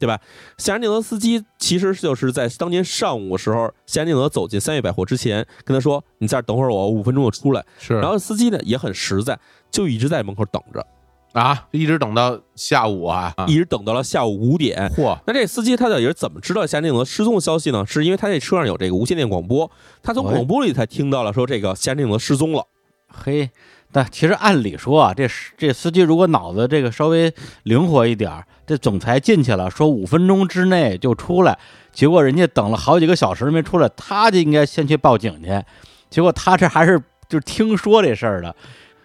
[0.00, 0.18] 对吧？
[0.58, 9.38] 夏山定则司机其实就是在当天上午的时候，夏山定则走进三月百货之前，跟他说：“你在这儿等会儿我，五分钟就出来。”是，然后司机呢也很实在，
[9.70, 10.84] 就一直在门口等着，
[11.34, 14.88] 啊，一直等到下午啊，啊一直等到了下午五点。
[14.96, 17.84] 嚯，那这司机他到底是怎么知道夏山定则失踪的消息呢？
[17.86, 19.68] 是因为他这车上有这个无线电广播，
[20.00, 22.64] 他从哎广播里才听到了说这个夏山定则失踪了。
[23.08, 23.50] 嘿，
[23.90, 27.32] 但其实按理说啊，这是这司机如果脑子这个稍微
[27.64, 31.58] 灵活一点儿，这总裁进去了，说五分钟之内就出来，
[31.92, 35.62] 结果人家等了好几个小时没出来，他就应该先去报警去，
[36.10, 38.54] 结果他这还是就是听说这事儿的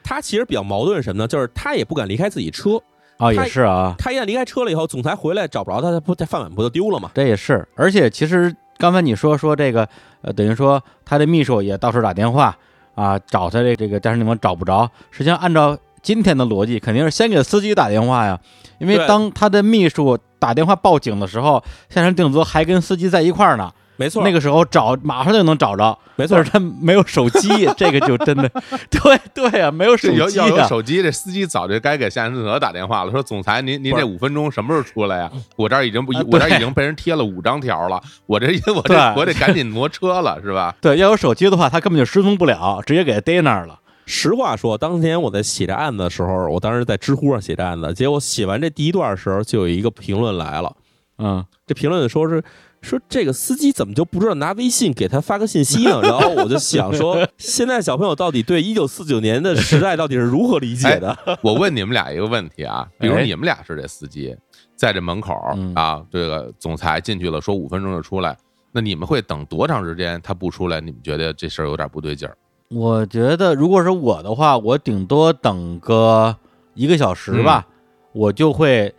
[0.10, 1.28] 他其实比较矛盾是什么呢？
[1.28, 2.78] 就是他也不敢离开自己车，
[3.18, 7.12] 啊，他也是啊，他一旦离开车了以后，总裁回来找不着他，他不他饭碗不就丢了吗？
[7.14, 9.88] 这也是，而且其实刚才你说说这个，
[10.24, 12.57] 呃，等于说他的秘书也到处打电话
[12.95, 14.89] 啊，找他这这个驾驶地方找不着。
[15.12, 18.39] 实际上，按照今天的逻辑，肯定是先给司机打电话呀，
[18.80, 25.97] 因为当他的秘书打电话报警的时候，夏山定则还跟司机在一块儿呢，没错，那个时候找马上就能找着。
[26.16, 28.50] 没错但是，他没有手机，这个就真的，
[28.89, 35.32] 对对啊，没有手机啊，要有手机，这司机早就该给夏仁泽打电话了，说总裁您您这五分钟什么时候出来呀？
[35.58, 40.74] 我这儿已经不我这儿已经被人贴了五张条了，我这 我这对我得赶紧挪车了，是吧？
[40.82, 43.80] 对，要有手机的话，他根本就失踪不了，直接给他逮那儿了。
[44.06, 50.76] 实话说，当年我在写这案子的时候，我当时在知乎上写这案子，结果写完这第一段的时候，就有一个评论来了。
[51.20, 52.41] 嗯，这评论说是
[52.82, 56.00] 说这个司机怎么就不知道拿微信给他发个信息呢？
[56.04, 61.18] 然后我就想说，现在小朋友到底对一九四九年的时代到底是如何理解的？
[61.42, 64.36] 我问你们俩一个问题啊， 比如哎你们俩是这司机，
[64.76, 68.38] 在这门口嗯啊，这个总裁进去了，说五分钟就出来，
[68.72, 70.20] 那你们会等多长时间？
[70.24, 72.38] 他不出来，你们觉得这事儿有点不对劲儿？
[72.70, 76.36] 我觉得，如果是我的话，我顶多等个
[76.76, 77.68] 一个小时吧，
[78.14, 78.94] 我就会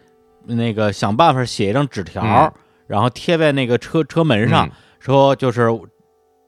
[0.44, 2.52] 那个想办法写一张纸条，嗯
[2.90, 5.70] 然后贴在那个车车门上，嗯说就是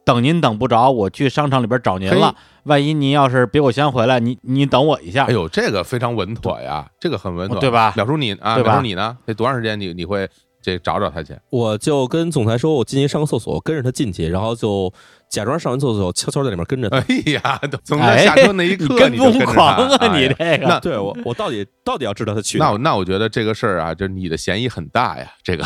[0.05, 2.35] 等您等不着，我去商场里边找您了。
[2.65, 5.25] 万一您要是比我先回来，你你等我一下。
[5.27, 9.17] 哎呦，这个非常稳妥呀，这个很稳妥，对吧表叔你啊，对吧淼叔你呢？
[9.25, 10.29] 得多长时间你你会
[10.61, 11.35] 这找找他去？
[11.51, 14.93] 我就跟总裁说，我进去上个厕所，跟着他进去，然后就
[15.33, 16.99] 假装上完厕所，悄悄在里面跟着他。
[16.99, 22.67] 哎呀，从他哎下车那一刻你跟狂啊，你这个那对我，我到底到底要知道他去哪？
[22.67, 25.27] 那我那我觉得这个事儿啊，这你的嫌疑很大呀。
[25.43, 25.65] 这个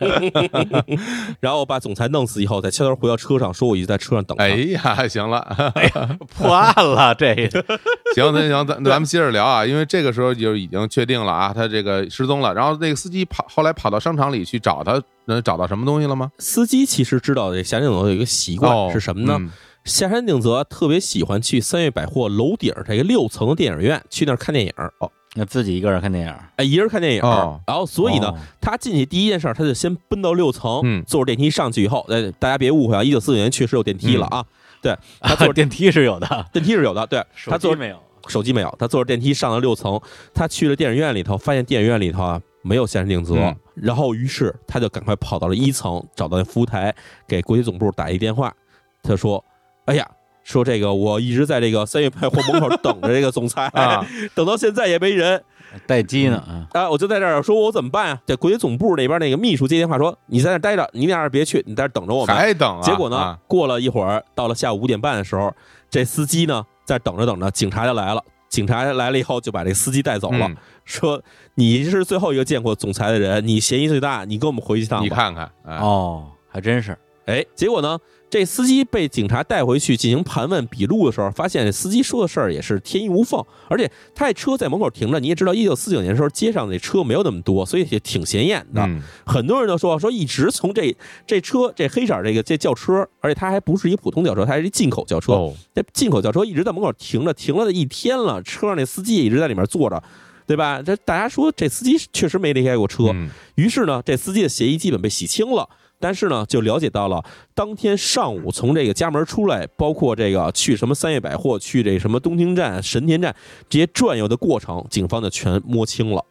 [1.40, 4.44] 然后我把总裁弄死以后，再悄悄回到车上，说我已经在车上等他。
[4.44, 5.74] 哎呀，行了，
[6.36, 7.64] 破案了，这个
[8.14, 12.52] 行，那行，咱咱们接着聊啊，因为这个时候就已经确定了啊，他这个失踪了。
[12.52, 16.30] 然后那个司机跑，后来跑到商场里去找他，能找到什么东西了吗？
[16.38, 19.36] 司机其实知道这夏山定则有一个习惯、哦，是什么呢？
[19.38, 19.50] 嗯
[19.82, 27.22] 夏山定则特别喜欢去三月百货楼顶这个六层的电影院去那儿看电影，哦，那自己一个人看电影，哎，一人看电影。
[27.22, 34.44] 哦然后所以呢，哦他进去第一件事儿，他就先奔到六层，嗯坐着电梯上去以后，呃，大家别误会啊，一九四九年确实有电梯了啊。
[34.82, 37.96] 对 他坐着电梯是有的，电梯是有的，对他坐着没有。
[38.28, 39.98] 手机没有，他坐着电梯上了六层，
[40.34, 46.94] 他去了电影院里头，发现电影院里头啊没有夏山定则，嗯然后于是他就赶快跑到了一层，找到那服务台，
[47.26, 48.54] 给国际总部打一电话，
[49.02, 49.44] 他说
[49.86, 50.08] ：“哎呀。”
[50.42, 54.04] 说这个，我一直在这个三月百货门口等着这个总裁，啊
[54.34, 55.40] 等到现在也没人
[55.86, 56.66] 待机呢啊！
[56.72, 56.90] 啊！
[56.90, 58.22] 我就在这儿说，我怎么办啊？
[58.26, 62.34] 这国际总部那边那个秘书接电话说，你在那待着，你俩人别去，你在这等着我们。
[62.34, 62.82] 还等啊？
[62.82, 65.54] 结果呢，啊过了一会儿，到了下午五点半的时候，
[65.90, 68.24] 这司机呢在等着等着，警察就来了。
[68.50, 71.22] 警察来了以后，就把这司机带走了，嗯说
[71.54, 75.04] 你是最后一个见过总裁的人，你嫌疑最大，你跟我们回去一趟吧。
[75.04, 76.98] 你看看，哎哦，还真是。
[77.30, 77.96] 哎，结果呢，
[78.28, 88.82] 这司机被警察带回去进行盘问笔录的时候，发现这司机说的事儿也是天衣无缝，而且他这车在门口停着，你也知道，一九四九年的时候街上那车没有那么多，所以也挺显眼的。
[88.82, 95.34] 嗯很多人都说说一直从这这车这黑色这个这轿车，而且它还不是一普通轿车，它是一进口轿车。
[95.34, 100.02] 哦，这进口轿车一直在门口停着，停了一天了，车上那司机也一直在里面坐着，
[100.46, 100.82] 对吧？
[100.82, 105.68] 这大家说这司机确实没离开过车，嗯于是呢，这司机的嫌疑基本被洗清了。
[106.00, 107.22] 但是呢，就了解到了
[107.54, 113.36] 当天上午从这个家门出来，包括这个去什么三月百货、去这什么东京站、神田站
[113.68, 116.24] 这些转悠的过程，警方就全摸清了。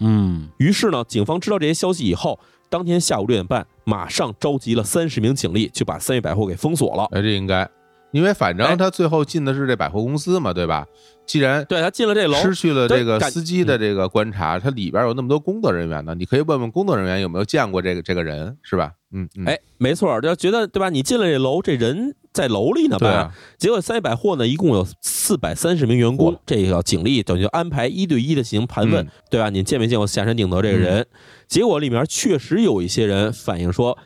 [0.00, 2.38] 嗯于是呢，警方知道这些消息以后，
[2.70, 7.08] 当天下午六点半，马上召集了三十名警力，就把三月百货给封锁了。
[7.10, 7.68] 哎，这应该，
[8.10, 10.86] 因为反哎正他最后进的是这百货公司嘛，对吧？
[11.26, 18.92] 既然对他进了这楼，失去了这个司机的这个观察，他里边有那么多工作人员呢，你可以问问工作人员有没有见过这个这个人，是吧？
[19.12, 20.88] 嗯，嗯，哎，没错，就觉得对吧？
[20.88, 23.10] 你进了这楼，这人在楼里呢吧？
[23.10, 29.50] 啊，结果三月百货呢，一共有四百三十名员工，这个警力等于就安排一对一的进行盘问，嗯对吧？
[29.50, 31.06] 你见没见过下山定则这个人？
[31.46, 33.98] 结果里面确实有一些人反映说，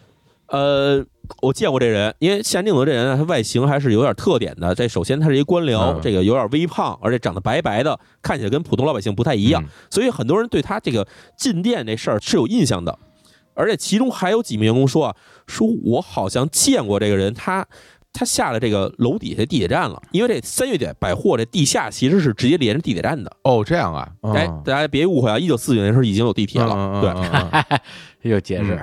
[0.53, 1.03] 呃，
[1.40, 4.74] 我见过这人，因为下山定则这人啊，他外形还是有点特点的。
[4.74, 12.98] 这首先他是一官僚，嗯这个有点微胖，而且长得白白的，看起来跟普通老百姓不太一样，嗯所以很多人对他这个进店这事儿是有印象的。
[13.55, 17.66] 而且其中还有几名员工说啊，说我好像见过这个人，他
[18.12, 23.34] 他下了这个楼底下地铁站了，因为这三月点百货这地下其实是直接连着地铁站的。
[23.44, 27.11] 哦，这样啊，哎，大家别误会啊，一九四九年的时候已经有地铁了，对。
[27.11, 27.80] 嗯，嗯嗯嗯
[28.22, 28.78] 有 解释，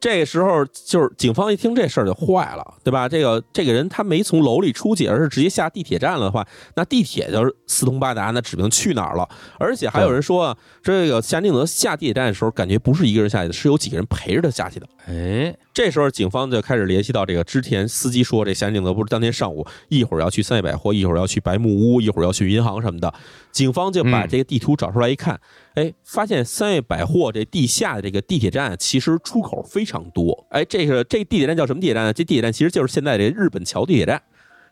[0.00, 3.06] 这个时候就是警方一听这事儿就坏了，对吧？
[3.06, 9.28] 这个这个人他没从楼里出去，而是直接下地铁站了的话，那地铁就是四通八达，那指不定去哪儿了。
[9.58, 14.88] 而且还有人说啊，这个夏定则下地铁站的时候，感觉不是一个人下去的，是有几个人陪着他下去的。
[15.06, 23.12] 哎，这时候，警方就开始联系到这个之前司机说，这夏定则不是当天上午一会儿要去三叶百货，一会儿要去白木屋，一会儿要去银行什么的。
[23.52, 25.38] 警方就把嗯这个地图找出来一看，
[25.74, 30.46] 哎，发现三叶百货这地下的这个地铁站其实出口非常多。
[30.50, 32.12] 哎，这个这地铁站叫什么地铁站呢？
[32.12, 34.20] 这地铁站其实就是现在这日本桥地铁站。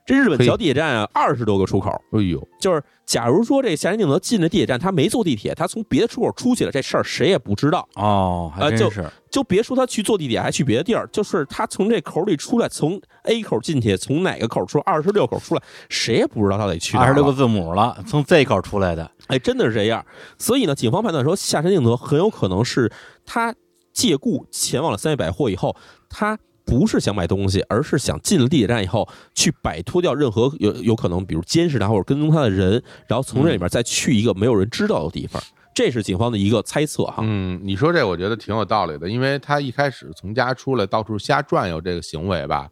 [0.09, 1.91] 这日本桥地铁站啊，二十多个出口。
[2.13, 7.87] 哎呦，就是假如说这夏山定则进了地铁站，他没坐地铁，他从别的出口出去了，这事儿谁也不知道。
[7.97, 16.97] 哦，就真是，就别说他去坐地铁，还去别的地儿，就是他从这口里出来，从 A 口进去，从哪个口出，二十六口出来，谁也不知道他得去。
[16.97, 20.03] 二十六个字母了，从 Z 口出来的，哎，真的是这样。
[20.39, 22.91] 所以呢，警方判断说，夏山定则很有可能是
[23.27, 23.55] 他
[23.93, 25.77] 借故前往了三叶百货以后，
[26.09, 26.39] 他
[26.69, 35.43] 不是想买东西，而是想进了地铁站以后去摆脱掉任何有有可能，比如监视他或者跟踪他的人，然后从这里面再去一个没有人知道的地方。
[35.75, 37.19] 这是警方的一个猜测哈。
[37.21, 42.69] 嗯，你说这我觉得挺有道理的，因为他一开始从家出来到处瞎转悠这个行为吧，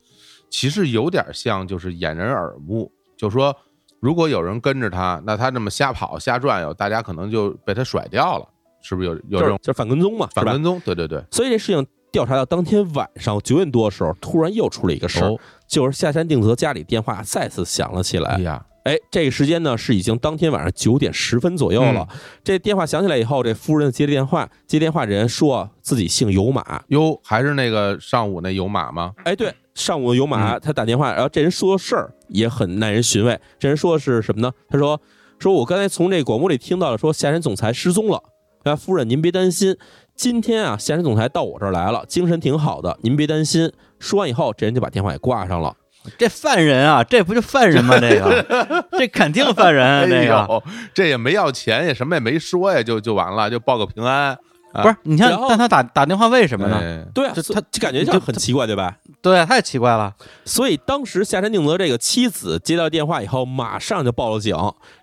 [0.50, 3.56] 其实有点像就是掩人耳目，就说
[4.00, 8.48] 如果有人跟着他，那他这么瞎跑瞎转悠，大家可能就被他甩掉了，
[8.82, 10.80] 是不是有有这种就是就是反跟踪嘛，反跟踪？
[10.84, 11.86] 对对对，所以这事情
[12.16, 15.38] 调查到当天晚上九点多的时候，突然又出了一个事儿，哦，
[15.68, 18.30] 就是下山定则家里电话再次响了起来。
[18.36, 22.08] 哎呀，哎，这个时间呢是已经当天晚上九点十分左右了。
[22.10, 26.82] 嗯这电话响起来以后，这夫人接了电话，接电话的人说自己姓有马。
[26.88, 29.12] 哟，还是那个上午那有马吗？
[29.24, 33.38] 哎，对，上午有嗯马，他打电话，然后这人说的事儿也很耐人寻味。
[33.58, 34.50] 这人说的是什么呢？
[34.70, 34.98] 他说
[35.38, 38.22] ：“说我刚才从这广播里听到了，说下山总裁失踪了。
[38.64, 39.76] 啊，夫人您别担心，
[40.16, 45.76] 今天啊，现实总裁到我这儿来了，精神挺好的，您别担心。”说完以后，这人就把电话给挂上了。
[46.16, 47.98] 这犯人啊，这不就犯人吗？
[47.98, 50.62] 这个， 这肯定犯人啊，这哎个呦，
[50.94, 54.38] 这也没要钱，也什么也没说呀，就就完了，就报个平安。
[54.76, 54.96] 啊不是？
[55.02, 56.78] 你看，但他打打电话为什么呢？
[56.80, 58.96] 哎对啊，就他就感觉就很奇怪，对吧？
[59.22, 60.14] 对啊，太奇怪了。
[60.44, 64.54] 所以当时下山定则这个妻子接到电话以后，马上就报了警。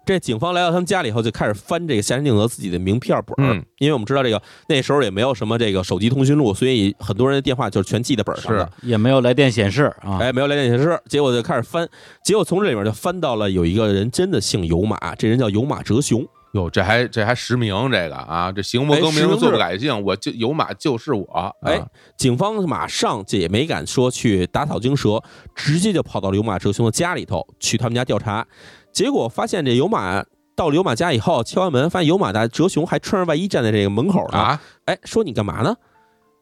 [0.05, 8.69] 这警方来到他们家里以后，就开始翻这个下山定则自己的名片本儿，嗯因为我们知道这个那时候也没有什么这个手机通讯录，所以很多人的电话就是全记在本上的。
[8.81, 10.19] 也没有来电显示啊。
[10.19, 11.87] 哎，没有来电显示，结果就开始翻，
[12.23, 16.27] 结果从这里面就翻到了有一个人真的姓有马，这人叫有马哲雄。
[16.53, 21.23] 哟，这还这还实名这个啊，这行不哎更名，坐不改姓，我就有马就是我。
[21.33, 21.83] 啊哎，
[22.15, 25.21] 警方马上这也没敢说去打草惊蛇，
[25.55, 28.45] 直接就跑到了有马哲雄的家里头去他们家调查，
[28.91, 30.23] 结果发现这有马
[30.55, 34.37] 到了有马家以后，敲完门发现有马大哲雄还穿着外衣站在这个门口呢。
[34.37, 35.75] 啊，哎，说你干嘛呢？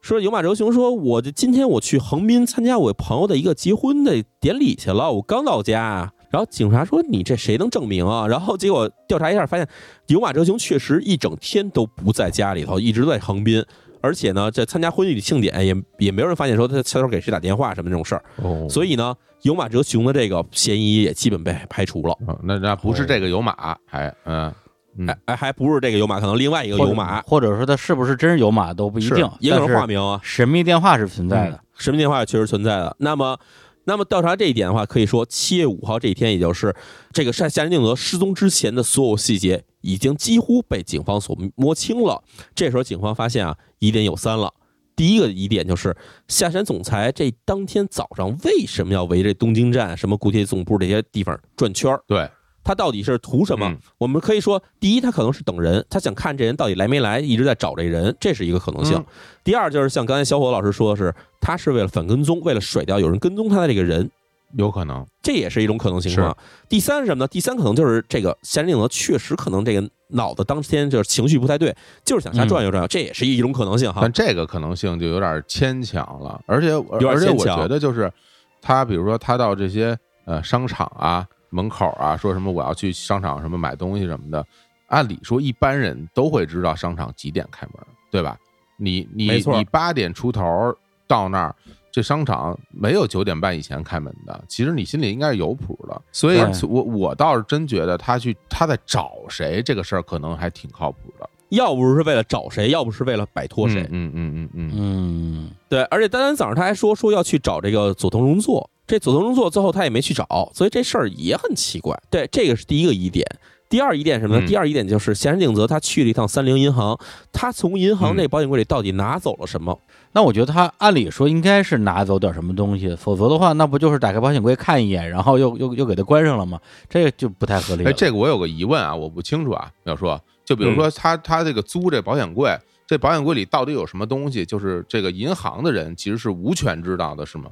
[0.02, 6.12] 说有马哲雄说，我这今天我去横滨参加我朋友的一个结婚的典礼去了，我刚到家。
[6.32, 9.68] 然后警察说：“你这谁能证明啊？”然后结果调查一下，发现
[10.06, 13.62] 有马哲雄确实一整天都不在家里头，一直在横滨。
[14.00, 18.24] 而且呢，在参加婚礼庆典也也没有人发现说他悄悄给谁打电话什么这种事儿。
[18.36, 22.12] 哦，所以呢，有马哲雄的这个嫌疑也基本被排除了。
[22.26, 23.54] 哦那那不是这个有马，
[23.86, 24.52] 还嗯
[24.98, 30.18] 嗯哎哎，还不是这个有马，可能另外一个有马，或者说他是不是真是有马都不一定，也可能化名啊。
[30.24, 31.60] 神秘电话是存在的。
[31.78, 32.96] 神秘电话确实存在的。
[32.98, 33.38] 那么，
[33.84, 36.74] 那么调查这一点的话，可以说七月五号这一天，也就是
[37.12, 42.22] 这个夏夏仁定则失踪之前的所有细节，已经几乎被警方所摸清了。
[42.54, 44.52] 这时候，警方发现啊，疑点有三了。
[44.94, 45.96] 第一个疑点就是
[46.28, 52.30] 夏山总裁这当天早上为什么要围着东京站、什么古铁总部这些地方转圈儿对，
[52.64, 53.66] 他到底是图什么？
[53.66, 58.96] 嗯我们可以说，第一，他可能是等人，他想看这人到底来没来，一直在找这人，这是一个可能性。
[58.96, 59.04] 嗯
[59.44, 64.08] 第二，就是像刚才小伙老师说的是，他是为了反跟踪，为了甩掉有人跟踪他的这个人，
[64.56, 66.36] 有可能，这也是一种可能情况。
[66.68, 67.28] 第三是什么呢？
[67.28, 74.12] 第三可能就是这个夏山定则确实可能这个脑子当天就是情绪不太对，就是想瞎转悠转悠，这也是一种可能性哈但。
[74.12, 78.12] 这个可能性就有点牵强了，而且而且我觉得就是
[78.60, 84.44] 他，比如说他到这些呃商场啊门口啊，说什么我要去商场什么买东西什么的，
[84.88, 87.74] 按理说一般人都会知道商场几点开门，
[88.10, 88.36] 对吧？
[88.76, 90.74] 你你你八点出头
[91.06, 91.54] 到那儿。
[91.94, 101.28] 这商场没有九点半以前开门的，其实你心里应该是有谱的，所以对我我倒是真觉得他去他在找谁这个事儿可能还挺靠谱的。
[101.50, 103.82] 要不是为了找谁，要不是为了摆脱谁。
[103.90, 111.98] 嗯嗯嗯嗯嗯，嗯，对，而且丹丹早上他还说说要去找这个佐藤荣作，这佐藤荣作最后他也没去找，所以这事儿也很奇怪。
[112.10, 113.26] 对，这个是第一个疑点。
[113.70, 114.44] 第二疑点什么呢？
[114.44, 116.98] 嗯第二疑点就是闲山定则他去了一趟三菱银行，
[117.32, 119.80] 他从银行嗯这保险柜里到底拿走了什么？
[120.12, 126.60] 那我觉得他按理说应该是拿走点什么东西，否则的话，那不就是打开保险柜看一眼，然后又又又给他关上了吗？
[126.90, 127.88] 这个就不太合理了。
[127.88, 130.14] 哎，这个我有个疑问啊，我不清楚啊，淼叔，
[130.44, 132.54] 就比如嗯说他他这个租这保险柜，
[132.86, 134.44] 这保险柜里到底有什么东西？
[134.44, 137.46] 就是这个银行的人其实是无权知道的，是吗？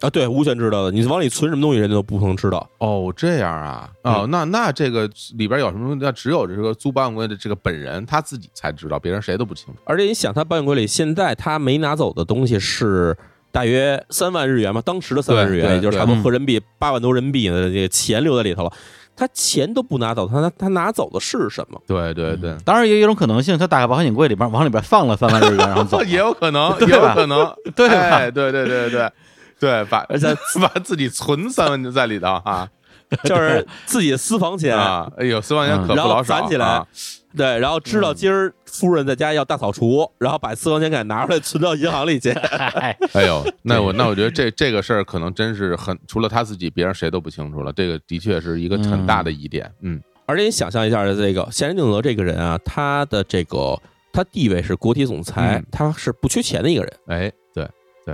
[0.00, 2.68] 啊，对，无权知道的，你往里存什么东西，人家都不能知道。
[2.78, 5.98] 哦，这样啊，嗯哦，那那这个里边有什么东西？
[6.00, 9.80] 那只有这个租保险柜的这个本人他自己才知道，别人谁都不清楚。
[9.84, 13.16] 而且你想，他保险柜里现在他没拿走的东西是
[13.50, 18.72] 大约三万日元嘛，当时的三万日元，也就是差不多合人民币八万多人民币的这个钱留在里头了。
[19.16, 21.82] 他钱都不拿走，他他他拿走的是什么？
[21.88, 26.00] 对对对，当然也有一种可能性，他打开保险柜里边往里边放了三万日元，然后走。
[26.06, 27.88] 也有可能， 对也有可能，对
[28.30, 29.12] 对对对对
[29.60, 32.68] 对，把而且 把自己存三万在里头啊
[33.24, 36.86] 就是自己的私房钱，啊，哎呦，私房钱可不然后老少攒起来啊
[37.34, 42.30] 对，然后知道今儿夫人在家要大扫除，然后把私房钱给拿出来存到银行里去。
[42.30, 47.72] 哎，哎呦，那我那我觉得这这个事儿可能真是很，除了他自己，别人谁都不清楚了。
[47.72, 49.70] 这个的确是一个很大的疑点。
[49.82, 53.78] 嗯，而且你想象一下，这个闲人定则这个人啊，他的这个
[54.12, 57.32] 他地位是国体总裁，嗯他是不缺钱的一个人，哎，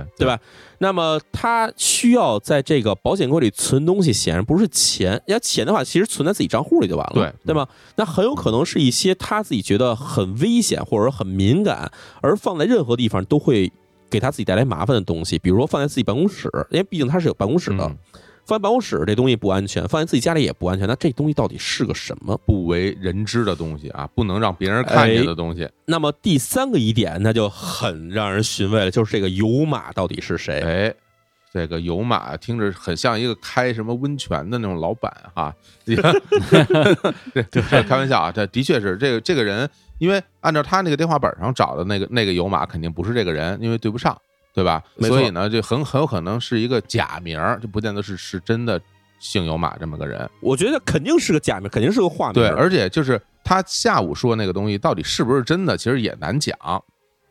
[0.01, 0.27] 对对对？
[0.27, 0.39] 吧？
[0.79, 5.21] 那么他需要在这个保险柜里存东西，显然不是钱。
[5.27, 7.67] 要钱的话，其实存在自己账户里就完了，对对吧？
[7.95, 11.91] 那很有可能是一些他自己觉得很危险或者很敏感，
[12.21, 13.71] 而放在任何地方都会
[14.09, 17.83] 给他自己带来麻烦的东西，比如说放在自己办公室，因为毕竟他是有办公室的。
[17.85, 17.97] 嗯
[18.45, 20.87] 放在办公室这东西不安全，放在自己家里也不安全。
[20.87, 22.37] 那这东西到底是个什么？
[22.45, 25.67] 不为人知的东西啊，不能让别人看见的东西。
[25.85, 30.61] 那么第三个疑点，那就很让人寻味了，就是这个油马到底是谁？
[30.61, 30.93] 哎，
[31.51, 35.53] 这个有马听着很像一个开什么温泉的那种老板 哈。
[37.33, 39.67] 对，这开玩笑啊，这的确是这个这个人，
[39.97, 44.15] 因为按照他那个电话本上找的那个那个有马，肯定不是这个人，因为对不上，
[44.55, 44.81] 对吧？
[45.01, 48.81] 所以呢，就很很有可能是一个假名儿，就不见得是是真的
[49.19, 50.27] 姓有马这么个人。
[50.39, 52.35] 我觉得肯定是个假名，肯定是个化名。
[52.35, 56.57] 对，而且就是他下午说那个东西到底是不是真的，其实也难讲。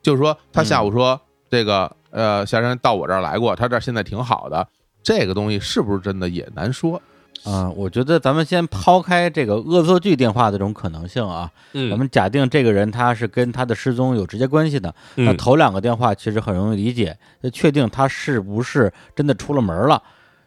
[0.03, 1.19] 就是说，他下午说、
[1.49, 4.69] 这个呃，夏山到我这儿来过，他这儿现在挺好的，
[5.03, 7.01] 这个东西是不是真的也难说。
[7.47, 20.03] 嗯，我觉得咱们先抛开这个恶作剧电话的这种可能性啊，嗯，咱们假定这个人他是跟他的失踪有直接关系的，那嗯头两个电话其实很容易理解，就确定他是不是真的出了门了。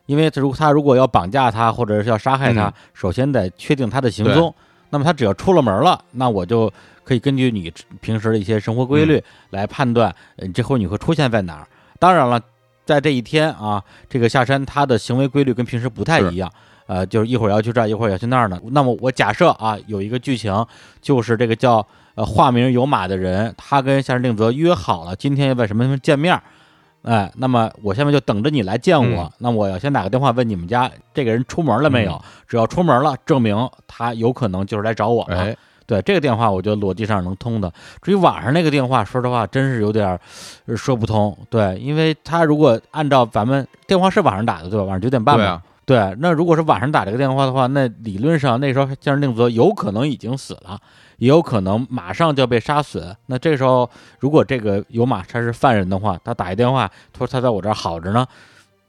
[0.06, 4.54] 因为他如他如果要绑架他或者是要杀害他，嗯首先得确定他的行踪。
[4.89, 6.72] 那么他只要出了门了，那我就
[7.04, 7.70] 可以根据你
[8.00, 11.68] 平时的一些生活规律来判断，嗯，这会儿你会出现在哪儿。
[12.00, 12.39] 当然了，
[12.86, 16.49] 在这一天啊，这个下山他的行为规律跟平时不太一样。
[16.88, 18.59] 呃，就是一会儿要去这儿，一会儿要去那儿呢。
[18.72, 20.65] 那么我假设啊，有一个剧情，
[21.01, 21.85] 就是这个叫
[22.15, 26.41] 呃化名有马的人，他跟夏山定则约好了今天要在什么什么见面儿。
[27.03, 29.23] 哎，那么我下面就等着你来见我。
[29.23, 32.14] 嗯那我要先打个电话问你们家这个人出门了没有？
[32.14, 35.38] 嗯只要出门了，证明他有可能就是来找我了。
[35.38, 35.55] 哎，
[35.85, 37.72] 对这个电话，我觉得逻辑上能通的。
[38.01, 40.19] 至于晚上那个电话，说实话，真是有点儿
[40.65, 41.38] 呃说不通。
[41.49, 44.84] 对，因为他如果按照咱们电话是晚上打的，对吧？
[44.84, 45.43] 晚上九点半嘛。
[45.43, 50.77] 对啊，对，那如果是晚上打这个电话的话，那理论上那时候江山定则有可能已经死了，
[51.18, 53.15] 也有可能马上就要被杀死。
[53.27, 53.89] 那这时候，
[54.19, 58.27] 如果这个有马他是犯人的话，他打一电话，他说他在我这儿好着呢，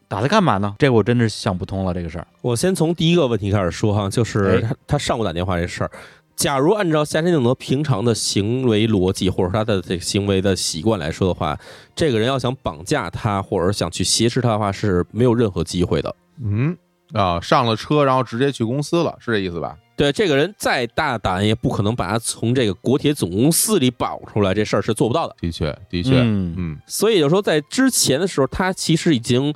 [0.09, 0.75] 打他干嘛呢？
[0.77, 2.27] 这个我真是想不通了，这个事儿。
[2.43, 5.91] 我先从第一个问题开始说哈，就是哎他他上午打电话这事儿。
[6.35, 11.57] 假如按照夏山定则平常的行为逻辑，或者他的这个行为的习惯来说的话，
[11.95, 16.13] 这个人要想绑架他，或者想去挟持他的话，是没有任何机会的。
[16.43, 16.77] 嗯
[17.13, 19.77] 啊，上了车然后直接去公司了，是这意思吧？
[19.97, 25.35] 对，这个人再大胆，也不可能把他从这个国铁总公司里绑出来，这事儿是做不到的。
[25.41, 29.53] 的确，的确，嗯嗯所以就说在之前的时候，他其实已经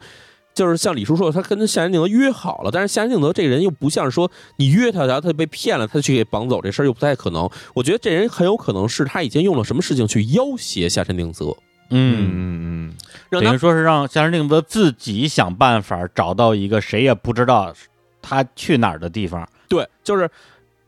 [0.53, 7.49] 就是像李叔说的，他跟夏山定则约好了，但是夏山定则这个人又不像是说你约他，然后他被骗了，他去给绑走，这事儿又不太可能。
[7.75, 11.57] 我觉得这人很有可能是他已经用了什么事情去要挟夏山定则，
[11.93, 12.97] 嗯，嗯嗯
[13.31, 17.73] 让他等于说是让夏山定则自己想办法找到一个谁也不知道
[18.21, 19.49] 他去哪儿的地方。
[19.69, 20.29] 对，就是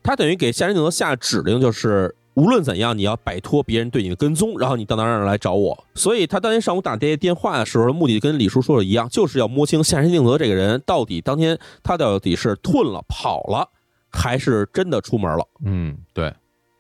[0.02, 5.84] 他等于给夏山定则下指令，就是无论怎样，你要摆脱别人对你的跟踪，然后你到哪儿哪来找我。
[5.94, 13.68] 所以他当天上午打这些电话的时候，目的跟李叔说的一样，就是要摸清夏山定则这个人到底当天他到底是遁了、跑了，
[14.10, 16.32] 还是真的出门了，嗯，对，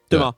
[0.08, 0.34] 对吗？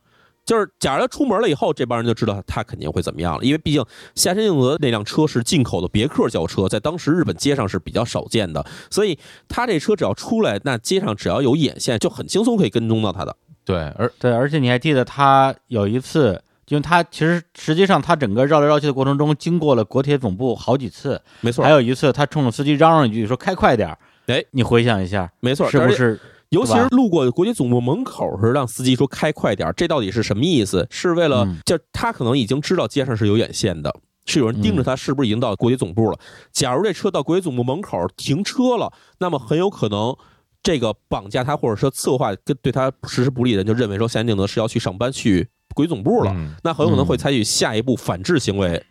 [0.47, 9.19] 就是假如他出门了以后，这帮人就知道他肯定会怎么样了，因为毕竟夏山定则那辆车是进口的别克轿车，在当时日本街上是比较少见的，所以
[9.49, 13.37] 他这车只要出来，那街上只要有眼线，就很轻松可以跟踪到他的。
[13.65, 23.99] 对，而对，而且你还记得他有一次，因为他其实实际上他整个绕来绕去的过程中，经过了国铁总部好几次，没错，还有一次他冲着司机嚷嚷一句说“开快点儿”，
[24.29, 26.21] 哎，你回想一下，没错，是不是？
[26.51, 30.87] 尤其是路过国际总部门口时，让司机说开快点儿，这到底是什么意思？
[30.91, 33.95] 是为了、嗯就他可能已经知道街上是有眼线的，
[34.25, 36.19] 是有人盯着他，是不是已经到国际总部了？
[36.53, 40.17] 假如这车到国际总部门口停车了，那么很有可能。
[40.63, 48.85] 这个绑架他或者说策划跟对他实施不利的人，就认为说夏安定则是要去上班去国铁总部了，嗯那很有可能会嗯采取下一步反制行为，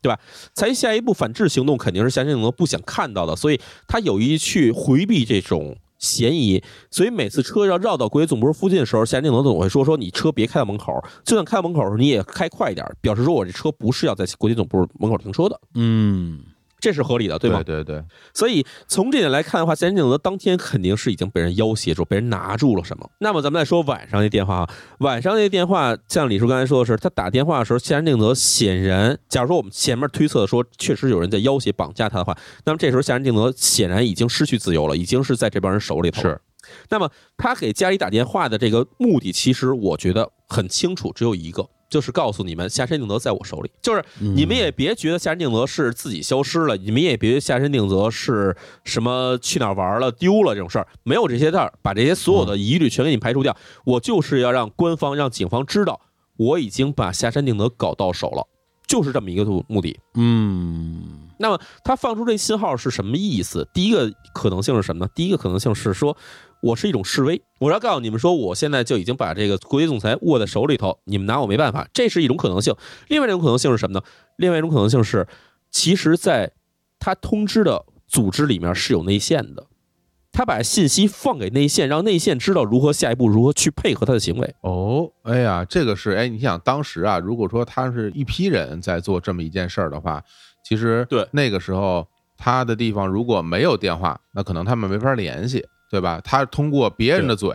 [0.00, 0.18] 对吧？
[0.54, 16.40] 采取下一步反制行动肯定是夏安定则不想看到的，所以他有意去回避这种嫌疑，所以每次车要绕到国铁总部附近的时候，夏安定则总会说说你车别开到门口，就算开到门口你也开快一点，表示说我这车不是要在国铁总部门口停车的，嗯，
[16.80, 17.62] 这是合理的，对吧？
[17.62, 23.10] 对对对，所以从这点来看的话，夏安定则当天肯定是已经被人要挟住，被人拿住了什么。
[23.18, 36.22] 那么咱们再说晚上那电话啊，晚上那电话，像李叔刚才说的是，他打电话的时候，夏安定则显然，假如说我们前面推测说确实有人在要挟绑架他的话，那么这时候夏安定则显然已经失去自由了，已经是在这帮人手里头。
[36.22, 36.40] 是，
[36.90, 43.70] 那么他给家里打电话的这个目的，其实我觉得很清楚，只有一个，就是告诉你们下山定则在我手里。
[43.80, 53.56] 就是嗯你们也别觉得下山定则是自己消失了，你们也别觉得夏山定则是什么去哪儿玩了、丢了这种事儿，没有这些事儿，把这些所有的疑虑全给你排除掉。
[53.84, 56.00] 我就是要让官方、让警方知道，
[56.36, 58.46] 我已经把下山定则搞到手了，
[58.86, 59.98] 就是这么一个目目的。
[60.14, 63.68] 嗯，那么他放出这信号是什么意思？
[63.72, 65.10] 第一个可能性是什么呢？
[65.14, 66.16] 第一个可能性是说，
[66.62, 72.74] 我是一种示威，我要告诉你们说，我现在就已经把这个国际总裁握在手里头，你们拿我没办法，这是一种可能性。
[73.08, 74.04] 另外一种可能性是什么呢？
[74.36, 75.26] 另外一种可能性是，
[75.70, 76.52] 其实在
[76.98, 79.66] 他通知的组织里面是有内线的，
[80.32, 84.54] 他把信息放给内线，让内线知道如何下一步如何去配合他的行为。
[84.62, 90.22] 哦，哎呀，这个是哎，你想当时啊，如果说他是一批人在做这么一件事儿的话，
[90.64, 92.06] 其实对那个时候
[92.36, 96.20] 他的地方如果没有电话，那可能他们没法联系，对吧？
[96.24, 97.50] 他通过别人的嘴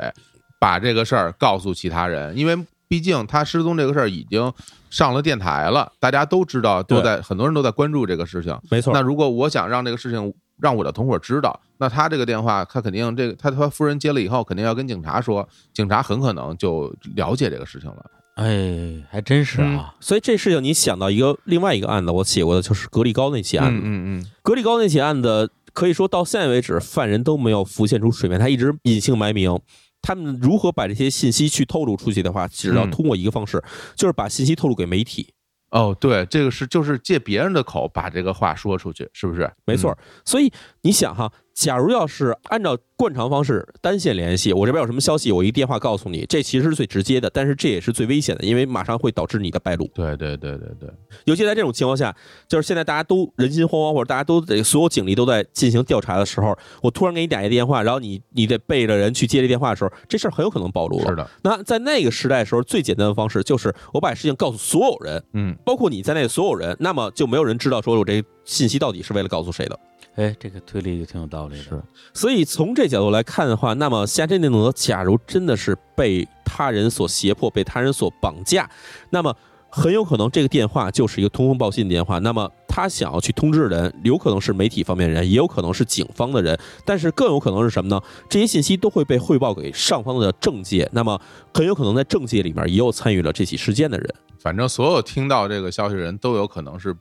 [0.59, 2.57] 把这个事儿告诉其他人，因为
[2.87, 4.51] 毕竟他失踪这个事儿已经
[4.89, 8.57] 上了电台了，大家都知道，都在很多人都在关注这个事情。
[8.69, 18.05] 没错那如果我想让这个事情让我的同伙知道，那他这个电话，他肯定这个他他夫人接了以后，肯定要跟警察说，警察很可能就了解这个事情了。
[18.35, 23.81] 哎，还真是啊，所以这事情你想到一个另外一个案子，我写过的就是格力高那起案子。
[23.83, 29.59] 嗯嗯格力高那起案子，可以说到现在为止，犯人都没有浮现出水面，他一直隐姓埋名。
[30.01, 33.63] 他们如何把这些信息去透露出去的话，只要嗯通过一个方式，
[33.95, 35.33] 就是把信息透露给媒体。
[35.71, 39.49] 哦，对，这个是就是借别人的口把这个话说出去，是不是？
[39.65, 40.51] 没错，所以
[40.81, 49.87] 你想哈，假如要是按照惯常方式单线联系，我这边有什么消息，我一电话告诉你，这其实是最直接的，但是这也是最危险的，因为马上会导致你的败露。
[49.93, 50.89] 对对对对对，
[51.25, 52.15] 尤其在这种情况下，
[52.47, 61.09] 就是现在大家都人心惶惶，或者大家都得所有警力都在进行调查的时候，我突然给你打一电话，然后你你得背着人去接这电话的时候，这事儿很有可能暴露了。
[61.09, 69.79] 是的，那在那个时代的时候，最简单的方式就是我把事情告诉所有人，嗯，包括你在内的所有人，那么就没有人知道说我这信息到底是为了告诉谁的。
[70.15, 71.63] 哎，这个推理就挺有道理的。
[71.63, 71.81] 是
[72.13, 78.69] 所以从这角度来看的话，那么夏真定则假如真的是被他人所胁迫、被他人所绑架，
[79.09, 79.35] 那么
[79.69, 82.19] 很有可能这个电话就是一个通风报信电话。
[82.19, 87.99] 那么他想要去通知的人，有可能是媒体方面人，也有可能是警方的人，但是更有可能是什么呢？
[88.29, 91.19] 这些信息都会被汇报给上方的政界，那么
[91.51, 94.15] 很有可能在政界里面也有参与了这起事件的人。
[94.39, 96.95] 反正所有听到这个消息的人都有可能是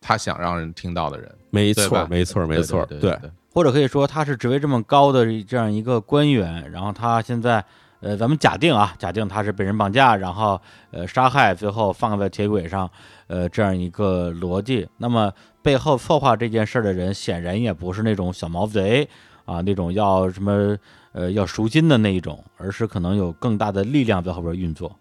[0.00, 3.18] 他想让人听到的人，没错，没错，没错，对对
[3.52, 7.64] 或者可以说他是职位这么高的这样一个官员，然后他现在，
[8.00, 10.60] 呃，咱们假定啊，假定他是被人绑架，然后
[10.92, 12.88] 呃杀害，最后放在铁轨上，
[13.26, 14.88] 呃，这样一个逻辑。
[14.98, 19.08] 那么背后策划这件事儿的人，显然也不是那种小毛贼
[19.44, 20.76] 啊，那种要什么
[21.12, 24.94] 呃要赎金的那一种，而是可能有更大的力量在后边运作。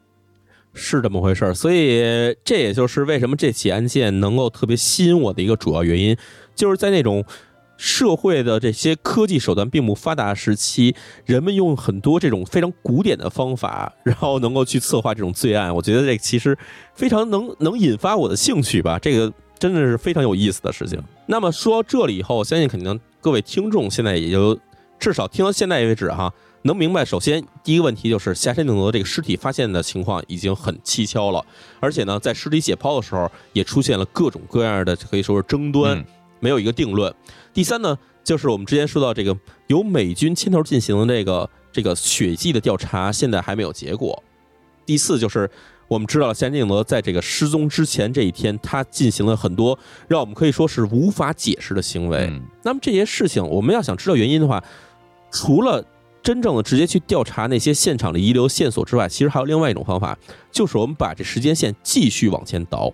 [0.78, 2.02] 是这么回事儿，所以
[2.46, 6.16] 这也就是为什么这起案件能够特别吸引我的一个主要原因，
[6.56, 7.26] 就是在那种
[7.78, 10.96] 社会的这些科技手段并不发达时期，
[11.26, 15.74] 人们用很多这种非常古典的方法，然后能够去策划这种罪案。
[15.76, 16.58] 我觉得这其实
[16.94, 21.02] 非常能能引发我的兴趣吧，这个真的是非常有意思的事情。
[21.26, 24.58] 那么说到这里以后，我相信肯定各位听众现在也就
[25.00, 26.32] 至少听到现在为止哈。
[26.68, 31.44] 能明白，首先第一个问题就是下山定则这个尸体发现的情况已经很蹊跷了，
[31.80, 36.06] 而且呢，在尸体解剖的时候也出现了各种各样的可以说是争端，嗯
[36.40, 37.12] 没有一个定论。
[37.52, 39.36] 第三呢，就是我们之前说到这个
[39.68, 44.22] 由美军牵头进行的这个这个血迹的调查，现在还没有结果。
[44.86, 45.50] 第四就是
[45.88, 52.28] 我们知道了夏定德在这个失踪之前这一天，他进行了很多让我们可以说是无法解释的行为。
[52.30, 54.64] 嗯那么这些事情，我们要想知道原因的话，
[55.32, 55.84] 除了
[56.28, 60.18] 真正的直接去调查那些现场的遗留线索之外，其实还有另外一种方法，
[60.52, 62.92] 就是我们把这时间线继续往前倒，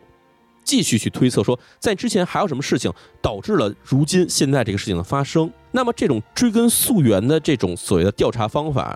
[0.64, 2.94] 继续去推测说，在之前还有什么事情
[3.24, 5.50] 导致了如今现在这个事情的发生。
[5.72, 8.96] 那么这种追根溯源的这种所谓的调查方法，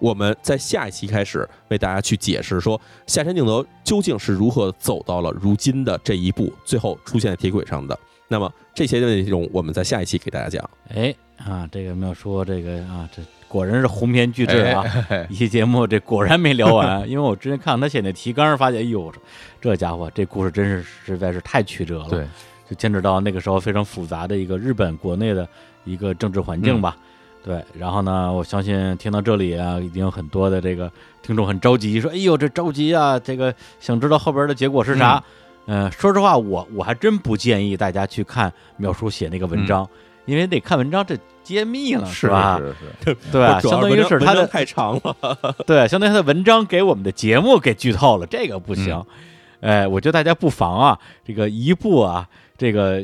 [0.00, 7.96] 我们在下一期开始为大家去解释说，下山定则究竟是如何走到了如今的这一步，最后出现在铁轨上的。
[8.26, 10.68] 那么这些内容，我们在下一期给大家讲。
[10.88, 14.84] 哎啊，这个没有说这个啊，这果然是鸿篇巨制啊！
[15.28, 19.12] 一期节目这果然没聊完， 因为我之前看他写那提纲，发现哎呦，
[19.60, 22.08] 这家伙这故事真是实在是太曲折了。
[22.10, 22.26] 对，
[22.68, 25.48] 就牵扯到那个时候非常复杂的一个日本国内的
[25.84, 26.96] 一个政治环境吧。
[27.42, 30.90] 对，然后呢，我相信听到这里啊，已经有很多的这个
[31.22, 35.22] 听众很着急，说：“哎呦，这着急啊，这个想知道后边的结果是啥。
[35.66, 39.88] 嗯，说实话，我我还真不建议大家去看淼叔写那个文章，
[40.28, 42.60] 因为得看文章，这揭秘了，是吧？
[42.60, 45.16] 是是， 对吧，相当于是他的太长了。
[45.66, 49.02] 对，相当于他的文章给我们的节目给剧透了，这个不行。
[49.60, 52.28] 哎，我觉得大家不妨啊，这个一步啊，
[52.58, 53.00] 这个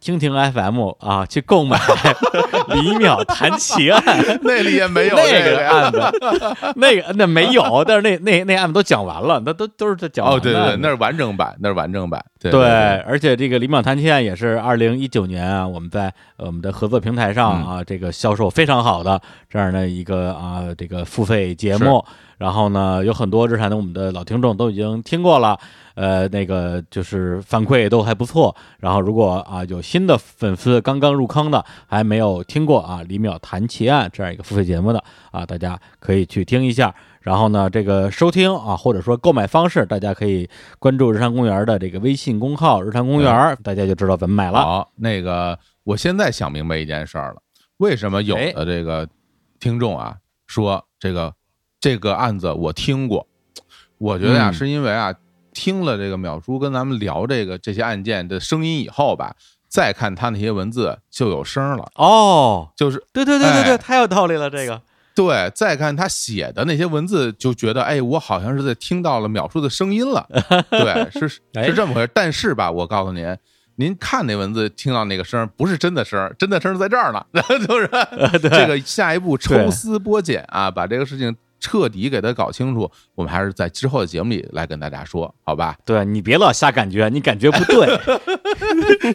[0.00, 1.76] 蜻蜓 FM 啊，去购买
[2.72, 4.02] 李淼谈奇案。
[4.42, 19.20] 那里也没有那这个案子，那个那没有，但是那那那案子都讲完了，那都都是在讲完哦，对对对，那是完整版，那是完整版，对对，而且这个《李淼谈奇案》也是二零一九年啊，我们在呃我们的合作平台上啊，这个销售非常好的
[19.50, 22.04] 这样的一个啊这个付费节目。
[22.38, 25.58] 然后呢，有很多日产的我们的老听众都已经听过了，
[25.96, 28.54] 呃，那个就是反馈都还不错。
[28.78, 35.02] 然后如果啊有新的粉丝刚刚入坑的，还没有听过啊《李淼谈奇案》这样一个付费节目的
[35.32, 36.94] 啊，大家可以去听一下。
[37.28, 40.48] 然后呢，这个收听啊，或者说购买方式，大家可以
[40.78, 44.58] 关注日坛公园的这个微信公号“日坛公园”，大家就知道怎么买了。
[44.58, 47.42] 好，那个我现在想明白一件事儿了，
[47.76, 49.06] 为什么有哎的这个
[49.60, 51.34] 听众啊说这个
[51.78, 53.26] 这个案子我听过，
[53.98, 54.54] 我觉得呀、嗯。
[54.54, 55.14] 是因为啊
[55.52, 59.36] 听了这个淼叔跟咱们聊这个这些案件的声音以后吧，
[59.68, 63.76] 再看他那些文字就有声了，哦，就是对对对对对，哎。
[63.76, 64.80] 太有道理了，这个。
[65.18, 70.24] 对，再看他写的那些文字，就觉得哎，我好像是在听到了描述的声音了。
[70.70, 71.28] 对，是
[71.66, 72.10] 是这么回事。
[72.14, 73.36] 但是吧，我告诉您，
[73.74, 77.26] 您看那文字，听到那个声儿，不是真的声儿，真的声儿在这儿呢。
[77.66, 77.90] 就是
[78.40, 82.90] 这个下一步抽丝剥茧啊，把这个事情彻底给它搞清楚。
[83.14, 85.76] 我们还是在之后的节目里来跟大家说，好吧？
[85.84, 87.88] 对你别老瞎感觉，你感觉不对。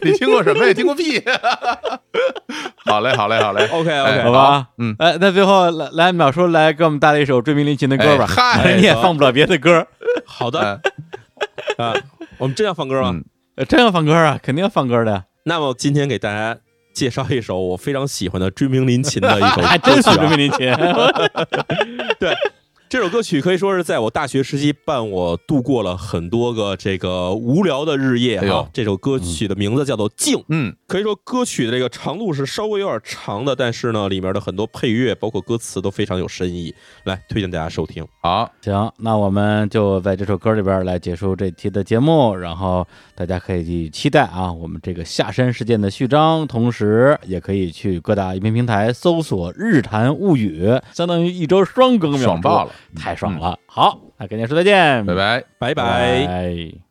[0.04, 0.72] 你听过什么呀？
[0.74, 1.22] 听过屁！
[2.84, 3.66] 好嘞，好嘞，好嘞。
[3.68, 8.26] OK 哎 OK，好吧，嗯哎，那最后来来，淼叔来给我们带来一首追名林琴的歌吧。
[8.28, 9.86] 哎嗨你也放不了别的歌，
[10.26, 10.60] 好的
[11.78, 11.94] 哎啊，
[12.38, 13.20] 我们真要放歌吗？
[13.68, 15.24] 真要放歌啊，肯定要放歌的。
[15.44, 16.58] 那么今天给大家
[16.94, 20.74] 介绍一首我非常喜欢的追名林琴的一首 还真是追名林檎。
[22.94, 28.70] 这首歌曲可以说是在我大学时期伴我度过了很多个这个无聊的日夜哈。
[28.72, 36.72] 这首歌曲的名字叫做《静》，嗯，可以说歌曲的这个长度是稍微有点长的，但是呢，里面的很多配乐包括歌词都非常有深意，
[37.02, 38.06] 来推荐大家收听。
[38.22, 53.58] 好，行，那我们就在这首歌里边来结束这期的节目，然后大家可以期待啊，我们这个下山事件的序章，同时也可以去各大音频平台搜索《日谈物语》，相当于一周双更秒，爽爆了，太爽了。
[53.66, 55.44] 好，那跟您说再见，拜拜。
[55.58, 56.83] 拜拜拜。